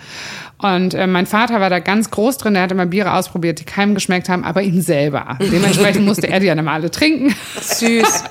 [0.59, 3.65] Und äh, mein Vater war da ganz groß drin, der hat immer Biere ausprobiert, die
[3.65, 5.39] keinem geschmeckt haben, aber ihm selber.
[5.41, 7.35] Dementsprechend musste er die dann immer alle trinken.
[7.61, 8.25] Süß.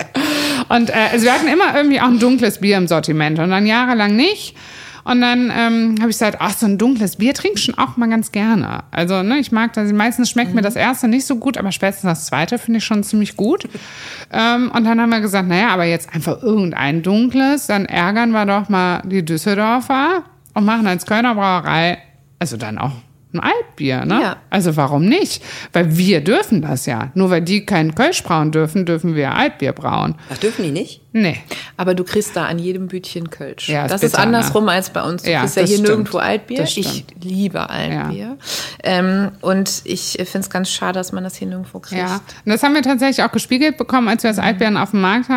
[0.70, 3.68] Und äh, also wir hatten immer irgendwie auch ein dunkles Bier im Sortiment und dann
[3.68, 4.56] jahrelang nicht.
[5.04, 7.96] Und dann ähm, habe ich gesagt, ach, so ein dunkles Bier trinke ich schon auch
[7.96, 8.86] mal ganz gerne.
[8.90, 9.94] Also, ne, ich mag das.
[9.94, 13.04] Meistens schmeckt mir das erste nicht so gut, aber spätestens das zweite finde ich schon
[13.04, 13.70] ziemlich gut.
[14.34, 18.48] ähm, und dann haben wir gesagt, naja, aber jetzt einfach irgendein dunkles, dann ärgern wir
[18.48, 20.24] doch mal die Düsseldorfer
[20.56, 22.00] und machen als Kölner Brauerei,
[22.40, 22.92] also dann auch
[23.34, 24.22] ein Altbier, ne?
[24.22, 24.38] Ja.
[24.50, 25.44] Also warum nicht?
[25.74, 27.12] Weil wir dürfen das ja.
[27.16, 30.16] Nur weil die kein Kölsch brauen dürfen, dürfen wir Altbier brauen.
[30.34, 31.02] Ach, dürfen die nicht?
[31.12, 31.38] Nee.
[31.76, 33.68] Aber du kriegst da an jedem Bütchen Kölsch.
[33.68, 35.24] Ja, das ist bitter, andersrum als bei uns.
[35.24, 35.90] Du Ja, kriegst ja hier stimmt.
[35.90, 36.64] nirgendwo Altbier.
[36.64, 38.38] Ich liebe Altbier.
[38.84, 42.00] Ähm, und ich finde es ganz schade, dass man das hier nirgendwo kriegt.
[42.02, 45.02] Ja, und das haben wir tatsächlich auch gespiegelt bekommen, als wir das Altbieren auf dem
[45.02, 45.28] Markt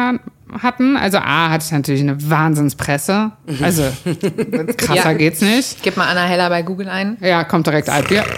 [0.62, 0.96] hatten.
[0.96, 3.32] Also A, hatte ich natürlich eine Wahnsinnspresse.
[3.62, 3.84] Also
[4.76, 5.12] krasser Ja.
[5.14, 5.82] geht's nicht.
[5.82, 7.16] Gib mal Anna Heller bei Google ein.
[7.20, 8.24] Ja, kommt direkt Altbier.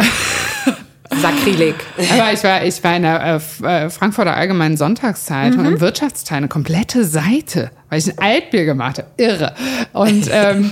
[1.20, 1.74] Sakrileg.
[2.12, 6.48] Aber ich war, ich war in der äh, äh, Frankfurter Allgemeinen Sonntagszeitung im Wirtschaftsteil, eine
[6.48, 9.08] komplette Seite, weil ich ein Altbier gemacht habe.
[9.16, 9.54] Irre.
[9.92, 10.70] Und ähm,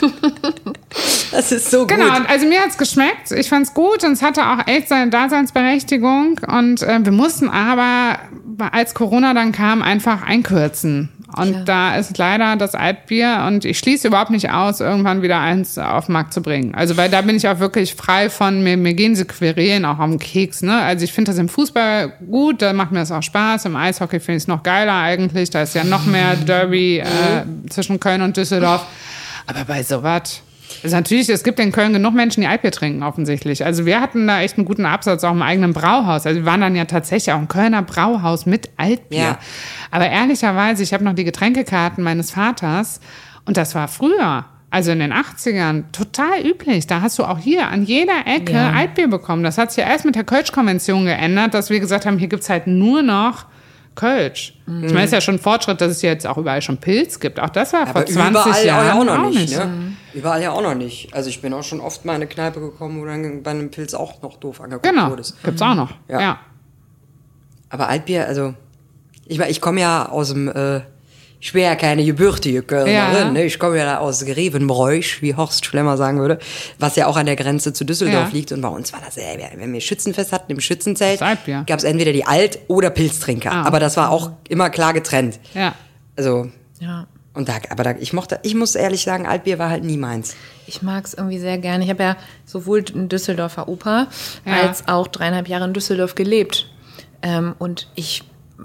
[1.30, 2.20] Das ist so Genau, gut.
[2.20, 3.30] und also mir hat's geschmeckt.
[3.32, 6.40] Ich fand's gut und es hatte auch echt seine Daseinsberechtigung.
[6.46, 8.18] Und äh, wir mussten aber,
[8.72, 11.10] als Corona dann kam, einfach einkürzen.
[11.36, 15.76] Und da ist leider das Altbier und ich schließe überhaupt nicht aus, irgendwann wieder eins
[15.76, 16.74] auf den Markt zu bringen.
[16.74, 19.98] Also weil da bin ich auch wirklich frei von, mir, mir gehen diese Querelen auch
[19.98, 20.62] am Keks.
[20.62, 20.74] Ne?
[20.74, 23.66] Also ich finde das im Fußball gut, da macht mir das auch Spaß.
[23.66, 25.50] Im Eishockey finde ich es noch geiler eigentlich.
[25.50, 27.04] Da ist ja noch mehr Derby äh,
[27.68, 28.86] zwischen Köln und Düsseldorf.
[29.46, 30.40] Aber bei sowas...
[30.82, 33.64] Also natürlich, es gibt in Köln genug Menschen, die Altbier trinken, offensichtlich.
[33.64, 36.26] Also wir hatten da echt einen guten Absatz auch im eigenen Brauhaus.
[36.26, 39.18] Also wir waren dann ja tatsächlich auch ein Kölner Brauhaus mit Altbier.
[39.18, 39.38] Ja.
[39.90, 43.00] Aber ehrlicherweise, ich habe noch die Getränkekarten meines Vaters
[43.44, 44.44] und das war früher.
[44.70, 46.86] Also in den 80ern total üblich.
[46.86, 48.72] Da hast du auch hier an jeder Ecke Ja.
[48.72, 49.42] Altbier bekommen.
[49.42, 52.50] Das hat sich ja erst mit der Kölsch-Konvention geändert, dass wir gesagt haben, hier gibt's
[52.50, 53.46] halt nur noch
[53.94, 54.54] Kölsch.
[54.66, 57.18] Ich meine, es ist ja schon ein Fortschritt, dass es jetzt auch überall schon Pilz
[57.18, 57.40] gibt.
[57.40, 59.56] Auch das war vor Aber 20 überall Jahren ja auch noch nicht, nicht.
[59.58, 59.92] ne?
[60.14, 61.12] Überall ja auch noch nicht.
[61.14, 63.70] Also ich bin auch schon oft mal in eine Kneipe gekommen, wo dann bei einem
[63.70, 65.42] Pilz auch noch doof angeguckt Genau, wurdest.
[65.42, 65.92] gibt's auch noch.
[66.08, 66.20] Ja.
[66.20, 66.40] ja.
[67.70, 68.54] Aber Altbier, also
[69.26, 70.80] ich, mein, ich komme ja aus dem, äh,
[71.40, 73.30] ich bin ja keine gebürtige Kölnerin, Ja.
[73.30, 73.44] ne?
[73.44, 76.38] ich komme ja da aus Grevenbräuch, wie Horst Schlemmer sagen würde,
[76.78, 78.34] was ja auch an der Grenze zu Düsseldorf Ja.
[78.34, 78.50] liegt.
[78.52, 82.12] Und bei uns war das, äh, wenn wir Schützenfest hatten im Schützenzelt, gab es entweder
[82.12, 83.52] die Alt- oder Pilztrinker.
[83.52, 83.62] Ah.
[83.64, 85.38] Aber das war auch immer klar getrennt.
[85.54, 85.74] Ja.
[86.16, 87.06] Also, Ja.
[87.34, 90.34] Und da, aber da, ich mochte, ich muss ehrlich sagen, Altbier war halt nie meins.
[90.66, 91.84] Ich mag es irgendwie sehr gerne.
[91.84, 94.08] Ich habe ja sowohl in Düsseldorfer Oper
[94.44, 94.52] Ja.
[94.62, 96.68] als auch dreieinhalb Jahre in Düsseldorf gelebt.
[97.22, 98.24] Ähm, und ich,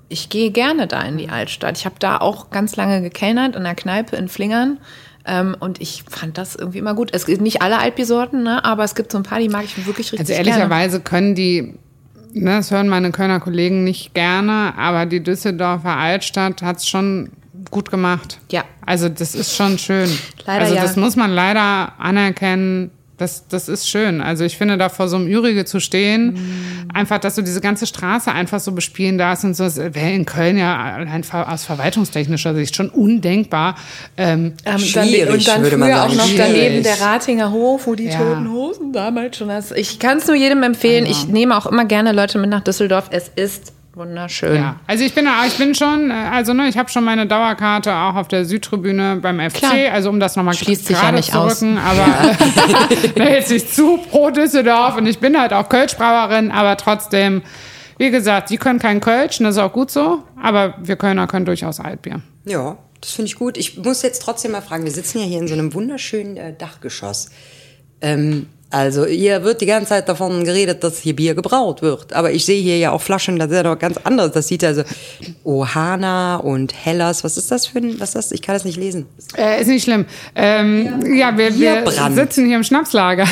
[0.09, 1.77] ich gehe gerne da in die Altstadt.
[1.77, 4.79] Ich habe da auch ganz lange gekellnert in der Kneipe in Flingern.
[5.25, 7.11] Ähm, und ich fand das irgendwie immer gut.
[7.13, 8.65] Es gibt nicht alle Altbiersorten, ne?
[8.65, 10.49] aber es gibt so ein paar, die mag ich wirklich richtig Also gerne.
[10.49, 11.75] ehrlicherweise können die,
[12.33, 17.29] ne, das hören meine Kölner Kollegen nicht gerne, aber die Düsseldorfer Altstadt hat's schon
[17.71, 18.39] gut gemacht.
[18.51, 18.63] Ja.
[18.85, 20.09] Also das ist schon schön.
[20.45, 20.81] Leider also ja.
[20.83, 22.91] das muss man leider anerkennen.
[23.17, 24.21] Das, das ist schön.
[24.21, 26.89] Also ich finde, da vor so einem Ürige zu stehen, Mhm.
[26.93, 30.25] einfach, dass du diese ganze Straße einfach so bespielen darfst und so, das wäre in
[30.25, 33.75] Köln ja allein aus verwaltungstechnischer Sicht schon undenkbar.
[34.17, 36.17] Ähm, Ähm, Schwierig, dann, und dann würde man früher auch sagen.
[36.17, 36.37] noch Schwierig.
[36.53, 38.17] daneben der Ratinger Hof, wo die Ja.
[38.17, 39.71] toten Hosen damals schon hast.
[39.73, 41.05] Ich kann es nur jedem empfehlen.
[41.05, 43.09] Ich nehme auch immer gerne Leute mit nach Düsseldorf.
[43.11, 44.55] Es ist Wunderschön.
[44.55, 47.93] Ja, also ich bin, ich bin schon, äh, also ne, ich habe schon meine Dauerkarte
[47.93, 49.73] auch auf der Südtribüne beim FC, Klar.
[49.93, 51.61] also um das nochmal Schließt sich ja nicht zu aus.
[51.61, 52.35] rücken, aber
[53.15, 57.43] ne, jetzt nicht zu pro Düsseldorf und ich bin halt auch Kölschbrauerin, aber trotzdem,
[57.99, 61.27] wie gesagt, die können kein Kölsch, und das ist auch gut so, aber wir Kölner
[61.27, 62.21] können durchaus Altbier.
[62.45, 63.57] Ja, das finde ich gut.
[63.57, 66.53] Ich muss jetzt trotzdem mal fragen, wir sitzen ja hier in so einem wunderschönen äh,
[66.57, 67.29] Dachgeschoss.
[68.01, 72.11] Ähm, also hier wird die ganze Zeit davon geredet, dass hier Bier gebraut wird.
[72.13, 74.31] Aber ich sehe hier ja auch Flaschen, das ist ja noch ganz anderes.
[74.31, 74.81] Das sieht also
[75.43, 77.23] Ohana und Hellas.
[77.23, 78.31] Was ist das für ein, was ist das?
[78.31, 79.05] Ich kann das nicht lesen.
[79.37, 80.05] Äh, ist nicht schlimm.
[80.35, 82.15] Ähm, ja, wir, wir Bierbrand.
[82.15, 83.27] sitzen hier im Schnapslager.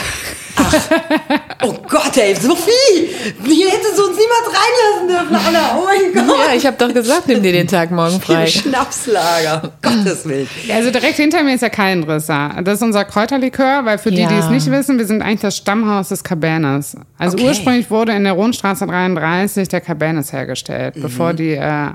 [1.64, 3.08] Oh Gott, ey, so viel!
[3.46, 5.78] Hier hättest du uns niemals reinlassen dürfen, Anna.
[5.80, 6.38] Oh mein Gott.
[6.48, 8.48] Ja, ich habe doch gesagt, nimm dir den Tag morgen frei.
[8.48, 9.72] Schnapslager.
[9.86, 10.48] Um Gottes Willen.
[10.66, 12.56] Ja, also direkt hinter mir ist ja Kalendrisser.
[12.64, 14.50] Das ist unser Kräuterlikör, weil für die, die es Ja.
[14.52, 16.96] nicht wissen, wir sind eigentlich das Stammhaus des Cabernes.
[17.18, 17.48] Also Okay.
[17.48, 21.88] ursprünglich wurde in der Rundstraße 33 der Cabernet hergestellt, bevor die äh,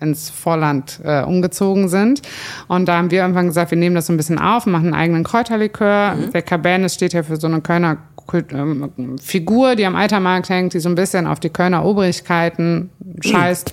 [0.00, 2.22] ins Vorland äh, umgezogen sind.
[2.68, 4.94] Und da haben wir irgendwann gesagt, wir nehmen das so ein bisschen auf, machen einen
[4.94, 6.16] eigenen Kräuterlikör.
[6.32, 10.74] Der Cabernet steht ja für so eine Kölner Kult, ähm, Figur, die am Altermarkt hängt,
[10.74, 13.72] die so ein bisschen auf die Kölner Obrigkeiten scheißt.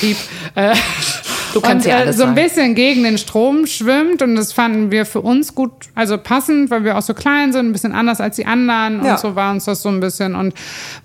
[0.00, 0.16] Piep.
[0.54, 0.74] Äh,
[1.52, 4.52] Du kannst und, ja äh, alles so ein bisschen gegen den Strom schwimmt und das
[4.52, 7.92] fanden wir für uns gut, also passend, weil wir auch so klein sind, ein bisschen
[7.92, 9.12] anders als die anderen Ja.
[9.12, 10.54] und so war uns das so ein bisschen und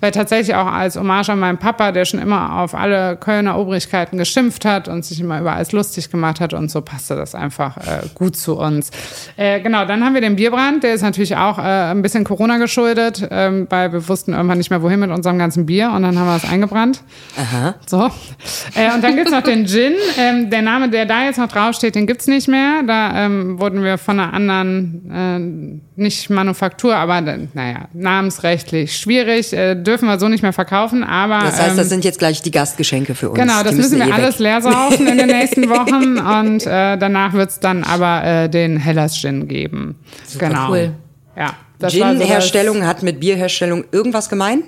[0.00, 4.16] weil tatsächlich auch als Hommage an meinen Papa, der schon immer auf alle Kölner Obrigkeiten
[4.18, 7.76] geschimpft hat und sich immer über alles lustig gemacht hat und so passte das einfach
[7.78, 8.90] äh, gut zu uns.
[9.36, 12.58] Äh, genau, dann haben wir den Bierbrand, der ist natürlich auch äh, ein bisschen Corona
[12.58, 16.18] geschuldet, ähm, weil wir wussten irgendwann nicht mehr wohin mit unserem ganzen Bier und dann
[16.18, 17.02] haben wir es eingebrannt.
[17.36, 17.74] Aha.
[17.86, 18.10] So.
[18.74, 19.92] Äh, und dann gibt's noch den Gin.
[20.18, 22.82] Ähm, der Name, der da jetzt noch draufsteht, den gibt's nicht mehr.
[22.86, 29.52] Da ähm, wurden wir von einer anderen, äh, nicht Manufaktur, aber äh, naja, namensrechtlich schwierig.
[29.52, 31.40] Äh, dürfen wir so nicht mehr verkaufen, aber.
[31.40, 33.38] Das heißt, das ähm, sind jetzt gleich die Gastgeschenke für uns.
[33.38, 34.40] Genau, das Die müssen wir eh alles weg.
[34.40, 39.16] leer saufen in den nächsten Wochen und äh, danach wird's dann aber äh, den Hellas
[39.18, 39.96] Gin geben.
[40.38, 40.70] genau.
[40.70, 40.92] cool.
[41.36, 41.54] Ja.
[41.78, 44.62] das das- Gin-Herstellung hat mit Bierherstellung irgendwas gemein?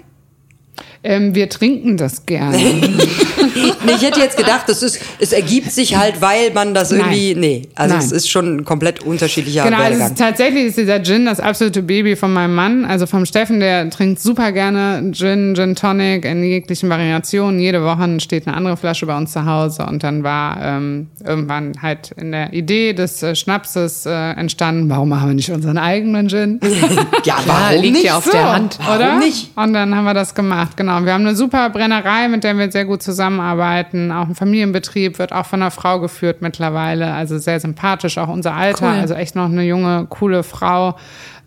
[1.03, 2.59] Ähm, wir trinken das gerne.
[3.85, 7.33] Nee, ich hätte jetzt gedacht, das ist, es ergibt sich halt, weil man das irgendwie,
[7.33, 7.41] Nein.
[7.41, 8.05] nee, also Nein.
[8.05, 10.13] es ist schon ein komplett unterschiedlicher Genau, also Werdegang.
[10.13, 13.89] ist, tatsächlich ist dieser Gin das absolute Baby von meinem Mann, also vom Steffen, der
[13.91, 17.61] trinkt super gerne Gin, Gin Tonic in jeglichen Variationen.
[17.61, 21.73] Jede Woche steht eine andere Flasche bei uns zu Hause und dann war ähm, irgendwann
[21.81, 26.29] halt in der Idee des äh, Schnapses äh, entstanden, warum machen wir nicht unseren eigenen
[26.29, 26.61] Gin?
[27.25, 28.05] ja, warum liegt nicht?
[28.05, 28.79] ja auf der Hand.
[28.85, 29.19] Warum oder?
[29.19, 29.51] nicht?
[29.57, 31.05] Und dann haben wir das gemacht, genau.
[31.05, 33.03] Wir haben eine super Brennerei, mit der wir sehr gut
[33.41, 34.13] zusammenarbeiten.
[34.13, 37.13] Auch ein Familienbetrieb wird auch von einer Frau geführt mittlerweile.
[37.13, 38.87] Also sehr sympathisch, auch unser Alter.
[38.93, 39.01] Cool.
[39.01, 40.97] Also echt noch eine junge, coole Frau.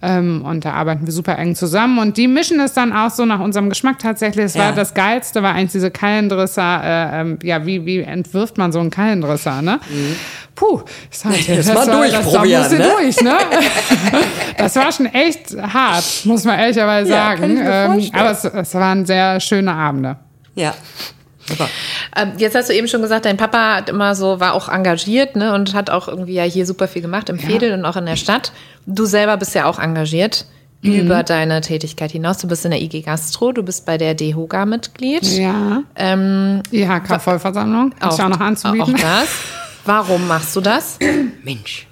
[0.02, 1.98] Ähm, und da arbeiten wir super eng zusammen.
[1.98, 4.46] Und die mischen es dann auch so nach unserem Geschmack tatsächlich.
[4.46, 4.66] Es Ja.
[4.66, 6.82] war das Geilste, war eigentlich diese Kallendrisser.
[6.84, 9.80] Äh, ähm, ja, wie, wie entwirft man so einen Kallendrisser, ne?
[10.56, 11.74] Puh, ich sag dir, das, Mhm.
[11.74, 12.90] mal war, das da durchprobieren, musste ne?
[13.00, 13.38] durch, ne?
[14.58, 17.54] das war schon echt hart, muss man ehrlicherweise Ja, sagen.
[17.54, 20.18] mir Ähm, aber es, es waren sehr schöne Abende.
[20.56, 20.74] Ja.
[21.48, 21.70] Super.
[22.16, 25.36] Ähm, Jetzt hast du eben schon gesagt, dein Papa hat immer so, war auch engagiert,
[25.36, 28.06] ne, und hat auch irgendwie ja hier super viel gemacht im Fädel und auch in
[28.06, 28.52] der Stadt.
[28.86, 30.46] Du selber bist ja auch engagiert
[30.86, 30.96] Mhm.
[31.00, 32.40] über deine Tätigkeit hinaus.
[32.40, 35.24] Du bist in der IG Gastro, du bist bei der DEHOGA Mitglied.
[35.24, 35.84] Ja.
[35.96, 38.96] Ähm, IHK-Vollversammlung, ist ja auch noch anzubieten.
[38.96, 39.30] Auch das.
[39.86, 41.00] Warum machst du das?
[41.44, 41.88] Mensch.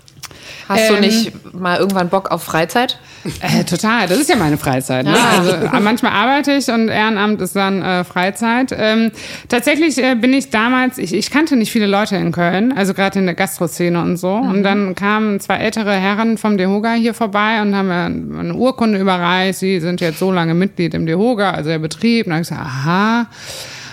[0.67, 2.99] Hast du Ähm, nicht mal irgendwann Bock auf Freizeit?
[3.39, 5.05] Äh, total, das ist ja meine Freizeit.
[5.05, 5.15] Ne?
[5.15, 8.73] Also, äh, manchmal arbeite ich und Ehrenamt ist dann äh, Freizeit.
[8.75, 9.11] Ähm,
[9.47, 13.19] tatsächlich äh, bin ich damals, ich, ich kannte nicht viele Leute in Köln, also gerade
[13.19, 14.33] in der Gastroszene und so.
[14.33, 18.97] Und dann kamen zwei ältere Herren vom DeHoga hier vorbei und haben mir eine Urkunde
[18.99, 19.59] überreicht.
[19.59, 22.25] Sie sind jetzt so lange Mitglied im DeHoga, also der Betrieb.
[22.25, 23.27] Und dann habe ich gesagt, aha.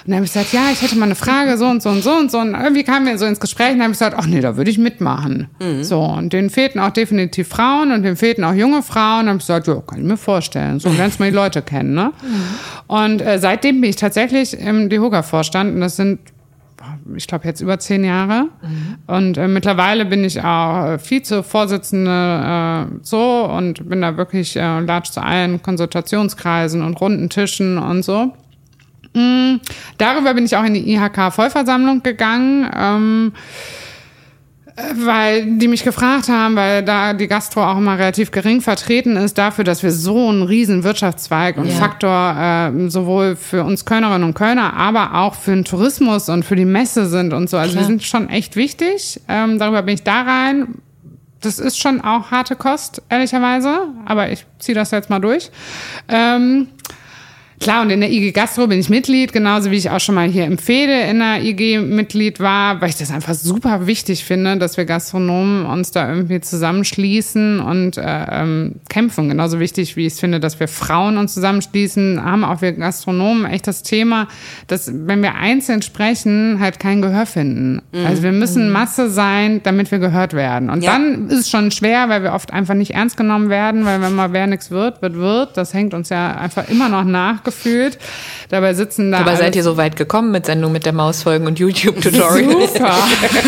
[0.08, 2.02] Und dann habe ich gesagt, ja, ich hätte mal eine Frage, so und so und
[2.02, 2.38] so und so.
[2.38, 4.56] Und irgendwie kamen wir so ins Gespräch und dann habe ich gesagt, ach nee, da
[4.56, 5.48] würde ich mitmachen.
[5.84, 9.18] So, und denen fehlten auch definitiv Frauen und denen fehlten auch junge Frauen.
[9.18, 10.80] Und dann habe ich gesagt, ja, kann ich mir vorstellen.
[10.80, 12.12] So lernst mal die Leute kennen, ne?
[12.86, 16.20] Und äh, seitdem bin ich tatsächlich im DeHoga-Vorstand und das sind
[17.14, 18.46] ich glaube, jetzt über zehn Jahre.
[19.08, 24.80] Und äh, mittlerweile bin ich auch äh, Vize-Vorsitzende äh, so und bin da wirklich äh,
[24.80, 28.32] latsch zu allen Konsultationskreisen und runden Tischen und so.
[29.18, 29.60] Mm,
[29.98, 32.70] darüber bin ich auch in die IHK-Vollversammlung gegangen.
[32.76, 33.32] Ähm,
[34.76, 39.16] äh, weil die mich gefragt haben, weil da die Gastro auch immer relativ gering vertreten
[39.16, 41.74] ist, dafür, dass wir so ein riesen Wirtschaftszweig und Ja.
[41.74, 46.54] Faktor äh, sowohl für uns Kölnerinnen und Kölner, aber auch für den Tourismus und für
[46.56, 47.56] die Messe sind und so.
[47.56, 47.86] Also wir Klar.
[47.88, 49.20] sind schon echt wichtig.
[49.28, 50.76] Ähm, darüber bin ich da rein.
[51.40, 55.50] Das ist schon auch harte Kost, ehrlicherweise, aber ich ziehe das jetzt mal durch.
[56.08, 56.68] Ähm,
[57.60, 60.28] Klar, und in der IG Gastro bin ich Mitglied, genauso wie ich auch schon mal
[60.28, 64.56] hier im Fede in der IG Mitglied war, weil ich das einfach super wichtig finde,
[64.58, 69.28] dass wir Gastronomen uns da irgendwie zusammenschließen und äh, ähm, kämpfen.
[69.28, 73.44] Genauso wichtig, wie ich es finde, dass wir Frauen uns zusammenschließen, haben auch wir Gastronomen
[73.46, 74.28] echt das Thema,
[74.66, 77.82] dass wenn wir einzeln sprechen, halt kein Gehör finden.
[77.92, 78.06] Mhm.
[78.06, 80.70] Also wir müssen Masse sein, damit wir gehört werden.
[80.70, 80.92] Und Ja.
[80.92, 84.14] dann ist es schon schwer, weil wir oft einfach nicht ernst genommen werden, weil wenn
[84.14, 85.56] mal wer nichts wird, wird, wird.
[85.56, 87.04] Das hängt uns ja einfach immer noch
[87.48, 87.98] nachgefühlt.
[88.48, 89.18] Dabei sitzen da.
[89.18, 92.72] Dabei seid ihr so weit gekommen mit Sendung mit der Mausfolgen und YouTube-Tutorials.
[92.72, 92.96] Super.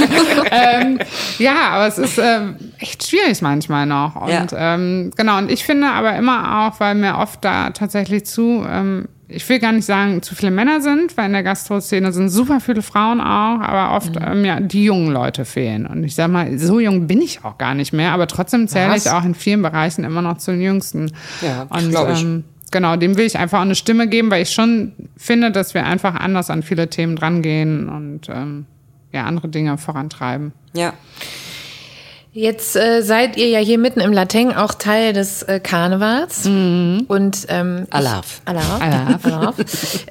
[0.50, 0.98] ähm,
[1.38, 4.16] ja, aber es ist ähm, echt schwierig manchmal noch.
[4.16, 4.74] Und Ja.
[4.74, 9.06] ähm, genau, und ich finde aber immer auch, weil mir oft da tatsächlich zu, ähm,
[9.28, 12.60] ich will gar nicht sagen, zu viele Männer sind, weil in der Gastro-Szene sind super
[12.60, 15.86] viele Frauen auch, aber oft ähm, ja, die jungen Leute fehlen.
[15.86, 18.90] Und ich sag mal, so jung bin ich auch gar nicht mehr, aber trotzdem zähle
[18.92, 19.06] Was?
[19.06, 21.12] ich auch in vielen Bereichen immer noch zu den Jüngsten.
[21.40, 22.22] Ja, und, glaub ich.
[22.22, 25.74] Ähm, Genau, dem will ich einfach auch eine Stimme geben, weil ich schon finde, dass
[25.74, 28.66] wir einfach anders an viele Themen drangehen und ähm,
[29.12, 30.52] ja, andere Dinge vorantreiben.
[30.74, 30.92] Ja.
[32.32, 36.46] Jetzt äh, seid ihr ja hier mitten im Lateng auch Teil des äh, Karnevals.
[36.46, 38.40] Und ähm, Alaf.
[38.44, 38.80] Ich, Alaf.
[38.80, 39.24] Alaf.
[39.24, 39.56] Alaf.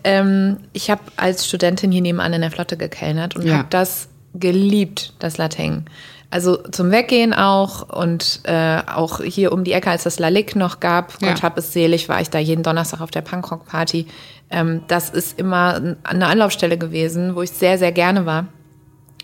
[0.04, 3.60] ähm, ich habe als Studentin hier nebenan in der Flotte gekellnert und Ja.
[3.60, 5.86] habe das geliebt, das Lateng.
[6.32, 10.80] Also zum Weggehen auch und äh, auch hier um die Ecke, als das Lalik noch
[10.80, 11.30] gab, Ja.
[11.30, 14.06] Gott hab es selig, war ich da jeden Donnerstag auf der Punkrock-Party.
[14.52, 18.46] Ähm, das ist immer eine Anlaufstelle gewesen, wo ich sehr, sehr gerne war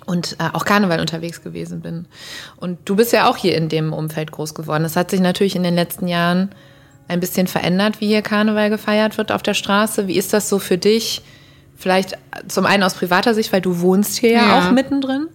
[0.06, 2.08] und äh, auch Karneval unterwegs gewesen bin.
[2.58, 4.84] Und du bist ja auch hier in dem Umfeld groß geworden.
[4.84, 6.50] Das hat sich natürlich in den letzten Jahren
[7.08, 10.08] ein bisschen verändert, wie hier Karneval gefeiert wird auf der Straße.
[10.08, 11.22] Wie ist das so für dich?
[11.86, 12.18] Vielleicht
[12.48, 14.58] zum einen aus privater Sicht, weil du wohnst hier ja, Ja.
[14.58, 15.28] auch mittendrin.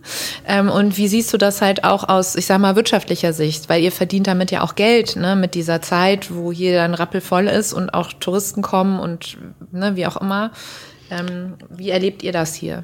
[0.45, 3.69] Ähm, und wie siehst du das halt auch aus, ich sag mal, wirtschaftlicher Sicht?
[3.69, 7.47] Weil ihr verdient damit ja auch Geld, ne, mit dieser Zeit, wo hier dann rappelvoll
[7.47, 9.39] ist und auch Touristen kommen und
[9.71, 10.51] ne, wie auch immer.
[11.09, 12.83] Ähm, wie erlebt ihr das hier?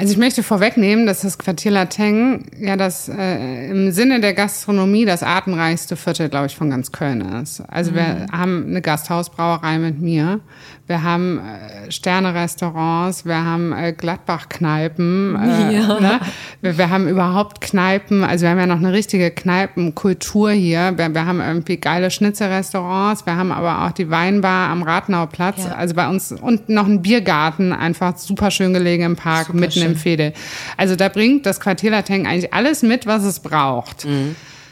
[0.00, 5.04] Also ich möchte vorwegnehmen, dass das Quartier Lateng ja das äh, im Sinne der Gastronomie
[5.04, 7.62] das artenreichste Viertel, glaube ich, von ganz Köln ist.
[7.68, 10.40] Also wir haben eine Gasthausbrauerei mit mir,
[10.86, 16.20] wir haben äh, Sterne-Restaurants, wir haben äh, Gladbach-Kneipen, äh, ne?
[16.62, 20.94] wir, wir haben überhaupt Kneipen, also wir haben ja noch eine richtige Kneipenkultur hier.
[20.96, 25.76] Wir, wir haben irgendwie geile Schnitzelrestaurants, wir haben aber auch die Weinbar am Ratnauplatz, Ja.
[25.76, 29.82] also bei uns und noch einen Biergarten, einfach super schön gelegen im Park, Super mitten
[29.82, 30.32] im Fedel.
[30.76, 34.06] Also da bringt das Quartier Lateng eigentlich alles mit, was es braucht.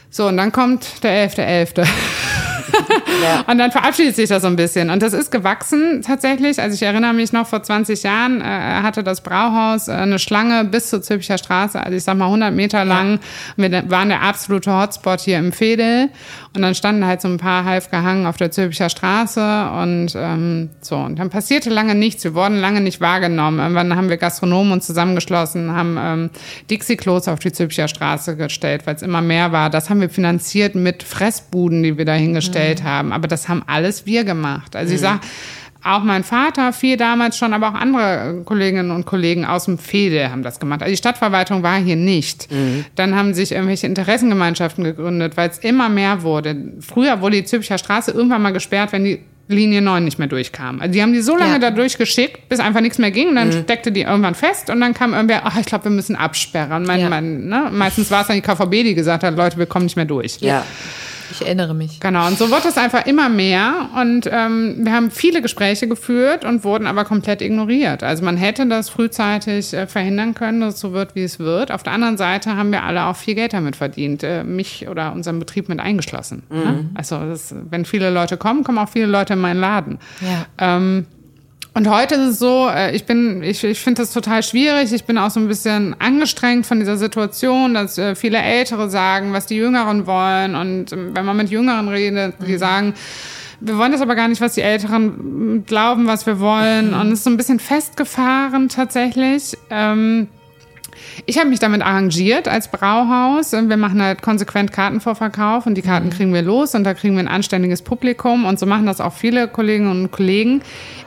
[0.09, 1.87] So, und dann kommt der 11.11.
[3.47, 4.89] Und dann verabschiedet sich das so ein bisschen.
[4.89, 6.61] Und das ist gewachsen tatsächlich.
[6.61, 10.65] Also ich erinnere mich noch, vor 20 Jahren äh, hatte das Brauhaus äh, eine Schlange
[10.65, 13.19] bis zur Zülpicher Straße, also ich sag mal 100 Meter lang.
[13.57, 16.09] Und wir waren der absolute Hotspot hier im Fedel.
[16.55, 20.69] Und dann standen halt so ein paar halb gehangen auf der Zülpicher Straße und ähm,
[20.81, 20.95] so.
[20.97, 22.23] Und dann passierte lange nichts.
[22.23, 23.59] Wir wurden lange nicht wahrgenommen.
[23.59, 26.29] Irgendwann haben wir Gastronomen uns zusammengeschlossen, haben ähm,
[26.69, 29.69] Dixie-Klos auf die Zülpicher Straße gestellt, weil es immer mehr war.
[29.69, 33.11] Das haben wir finanziert mit Fressbuden, die wir da hingestellt haben.
[33.11, 34.75] Aber das haben alles wir gemacht.
[34.75, 35.21] Also ich sag,
[35.83, 40.29] auch mein Vater, viel damals schon, aber auch andere Kolleginnen und Kollegen aus dem Fede
[40.29, 40.81] haben das gemacht.
[40.81, 42.49] Also die Stadtverwaltung war hier nicht.
[42.95, 46.73] Dann haben sich irgendwelche Interessengemeinschaften gegründet, weil es immer mehr wurde.
[46.81, 49.19] Früher wurde die Zülpicher Straße irgendwann mal gesperrt, wenn die
[49.51, 50.79] Linie 9 nicht mehr durchkam.
[50.79, 51.59] Also die haben die so lange Ja.
[51.59, 53.29] da durchgeschickt, bis einfach nichts mehr ging.
[53.29, 56.15] Und dann steckte die irgendwann fest und dann kam irgendwer, ach, ich glaube, wir müssen
[56.15, 56.83] absperren.
[56.83, 57.09] Mein, Ja.
[57.09, 57.69] mein, ne?
[57.71, 60.37] Meistens war es dann die KVB, die gesagt hat, Leute, wir kommen nicht mehr durch.
[60.39, 60.63] Ja.
[61.31, 61.99] Ich erinnere mich.
[61.99, 63.89] Genau, und so wird es einfach immer mehr.
[63.99, 68.03] Und ähm, wir haben viele Gespräche geführt und wurden aber komplett ignoriert.
[68.03, 71.71] Also man hätte das frühzeitig äh, verhindern können, dass es so wird, wie es wird.
[71.71, 75.13] Auf der anderen Seite haben wir alle auch viel Geld damit verdient, äh, mich oder
[75.13, 76.43] unseren Betrieb mit eingeschlossen.
[76.49, 76.89] Ne?
[76.93, 79.99] Also das, wenn viele Leute kommen, kommen auch viele Leute in meinen Laden.
[80.21, 80.45] Ja.
[80.77, 81.05] Ähm,
[81.73, 84.91] und heute ist es so, äh, ich bin, ich, ich finde das total schwierig.
[84.91, 89.33] Ich bin auch so ein bisschen angestrengt von dieser Situation, dass äh, viele Ältere sagen,
[89.33, 90.55] was die Jüngeren wollen.
[90.55, 92.95] Und ähm, wenn man mit Jüngeren redet, die sagen,
[93.61, 96.93] wir wollen das aber gar nicht, was die Älteren mm, glauben, was wir wollen.
[96.93, 99.57] Und es ist so ein bisschen festgefahren tatsächlich.
[99.69, 100.27] Ähm,
[101.29, 103.51] ich habe mich damit arrangiert als Brauhaus.
[103.51, 107.19] Wir machen halt konsequent Kartenvorverkauf und die Karten kriegen wir los und da kriegen wir
[107.19, 110.63] ein anständiges Publikum und so machen das auch viele Kolleginnen und Kollegen.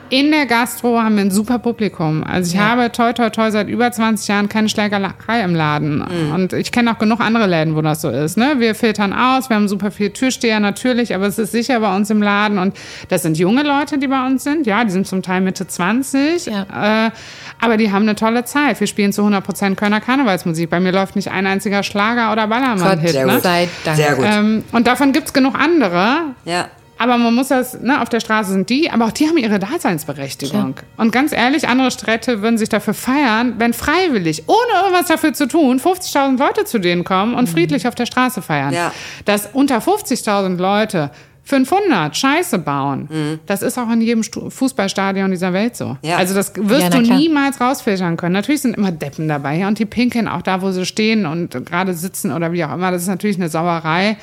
[0.09, 2.23] In der Gastro haben wir ein super Publikum.
[2.23, 6.01] Also ich habe toi toi toi seit über 20 Jahren keine Schlägerei im Laden.
[6.31, 8.37] Und ich kenne auch genug andere Läden, wo das so ist.
[8.37, 8.55] Ne?
[8.59, 12.11] Wir filtern aus, wir haben super viele Türsteher natürlich, aber es ist sicher bei uns
[12.11, 12.59] im Laden.
[12.59, 12.77] Und
[13.09, 14.67] das sind junge Leute, die bei uns sind.
[14.67, 16.45] Ja, die sind zum Teil Mitte 20.
[16.45, 17.07] Ja.
[17.07, 17.11] Äh,
[17.59, 18.79] aber die haben eine tolle Zeit.
[18.79, 20.69] Wir spielen zu 100% Kölner Karnevalsmusik.
[20.69, 23.25] Bei mir läuft nicht ein einziger Schlager oder Ballermann-Hit.
[23.25, 23.39] Ne?
[23.39, 23.97] sei Dank.
[23.97, 24.25] Sehr gut.
[24.27, 26.33] Ähm, und davon gibt's genug andere.
[26.45, 26.67] Ja.
[26.99, 29.57] Aber man muss das, ne, auf der Straße sind die, aber auch die haben ihre
[29.57, 30.75] Daseinsberechtigung.
[30.95, 35.47] Und ganz ehrlich, andere Städte würden sich dafür feiern, wenn freiwillig, ohne irgendwas dafür zu
[35.47, 38.73] tun, 50.000 Leute zu denen kommen und friedlich auf der Straße feiern.
[38.73, 38.93] Ja.
[39.25, 41.09] Dass unter 50.000 Leute
[41.45, 45.97] 500 Scheiße bauen, das ist auch in jedem Stu- Fußballstadion dieser Welt so.
[46.01, 46.17] Ja.
[46.17, 48.33] Also das wirst Ja, du niemals rausfiltern können.
[48.33, 51.65] Natürlich sind immer Deppen dabei ja, und die pinkeln auch da, wo sie stehen und
[51.65, 52.91] gerade sitzen oder wie auch immer.
[52.91, 54.17] Das ist natürlich eine Sauerei.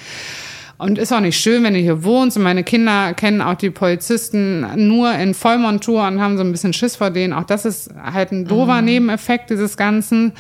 [0.79, 2.39] Und ist auch nicht schön, wenn du hier wohnst.
[2.39, 6.73] Und meine Kinder kennen auch die Polizisten nur in Vollmontur und haben so ein bisschen
[6.73, 7.35] Schiss vor denen.
[7.35, 10.33] Auch das ist halt ein doofer Nebeneffekt dieses Ganzen.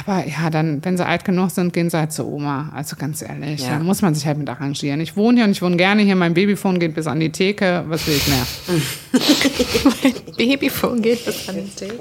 [0.00, 2.70] Aber ja, dann, wenn sie alt genug sind, gehen sie halt zur Oma.
[2.74, 3.78] Also ganz ehrlich, Ja.
[3.78, 5.00] da muss man sich halt mit arrangieren.
[5.00, 6.14] Ich wohne hier und ich wohne gerne hier.
[6.14, 7.84] Mein Babyphone geht bis an die Theke.
[7.88, 8.46] Was will ich mehr?
[10.36, 11.92] Babyphone geht bis an den Tee.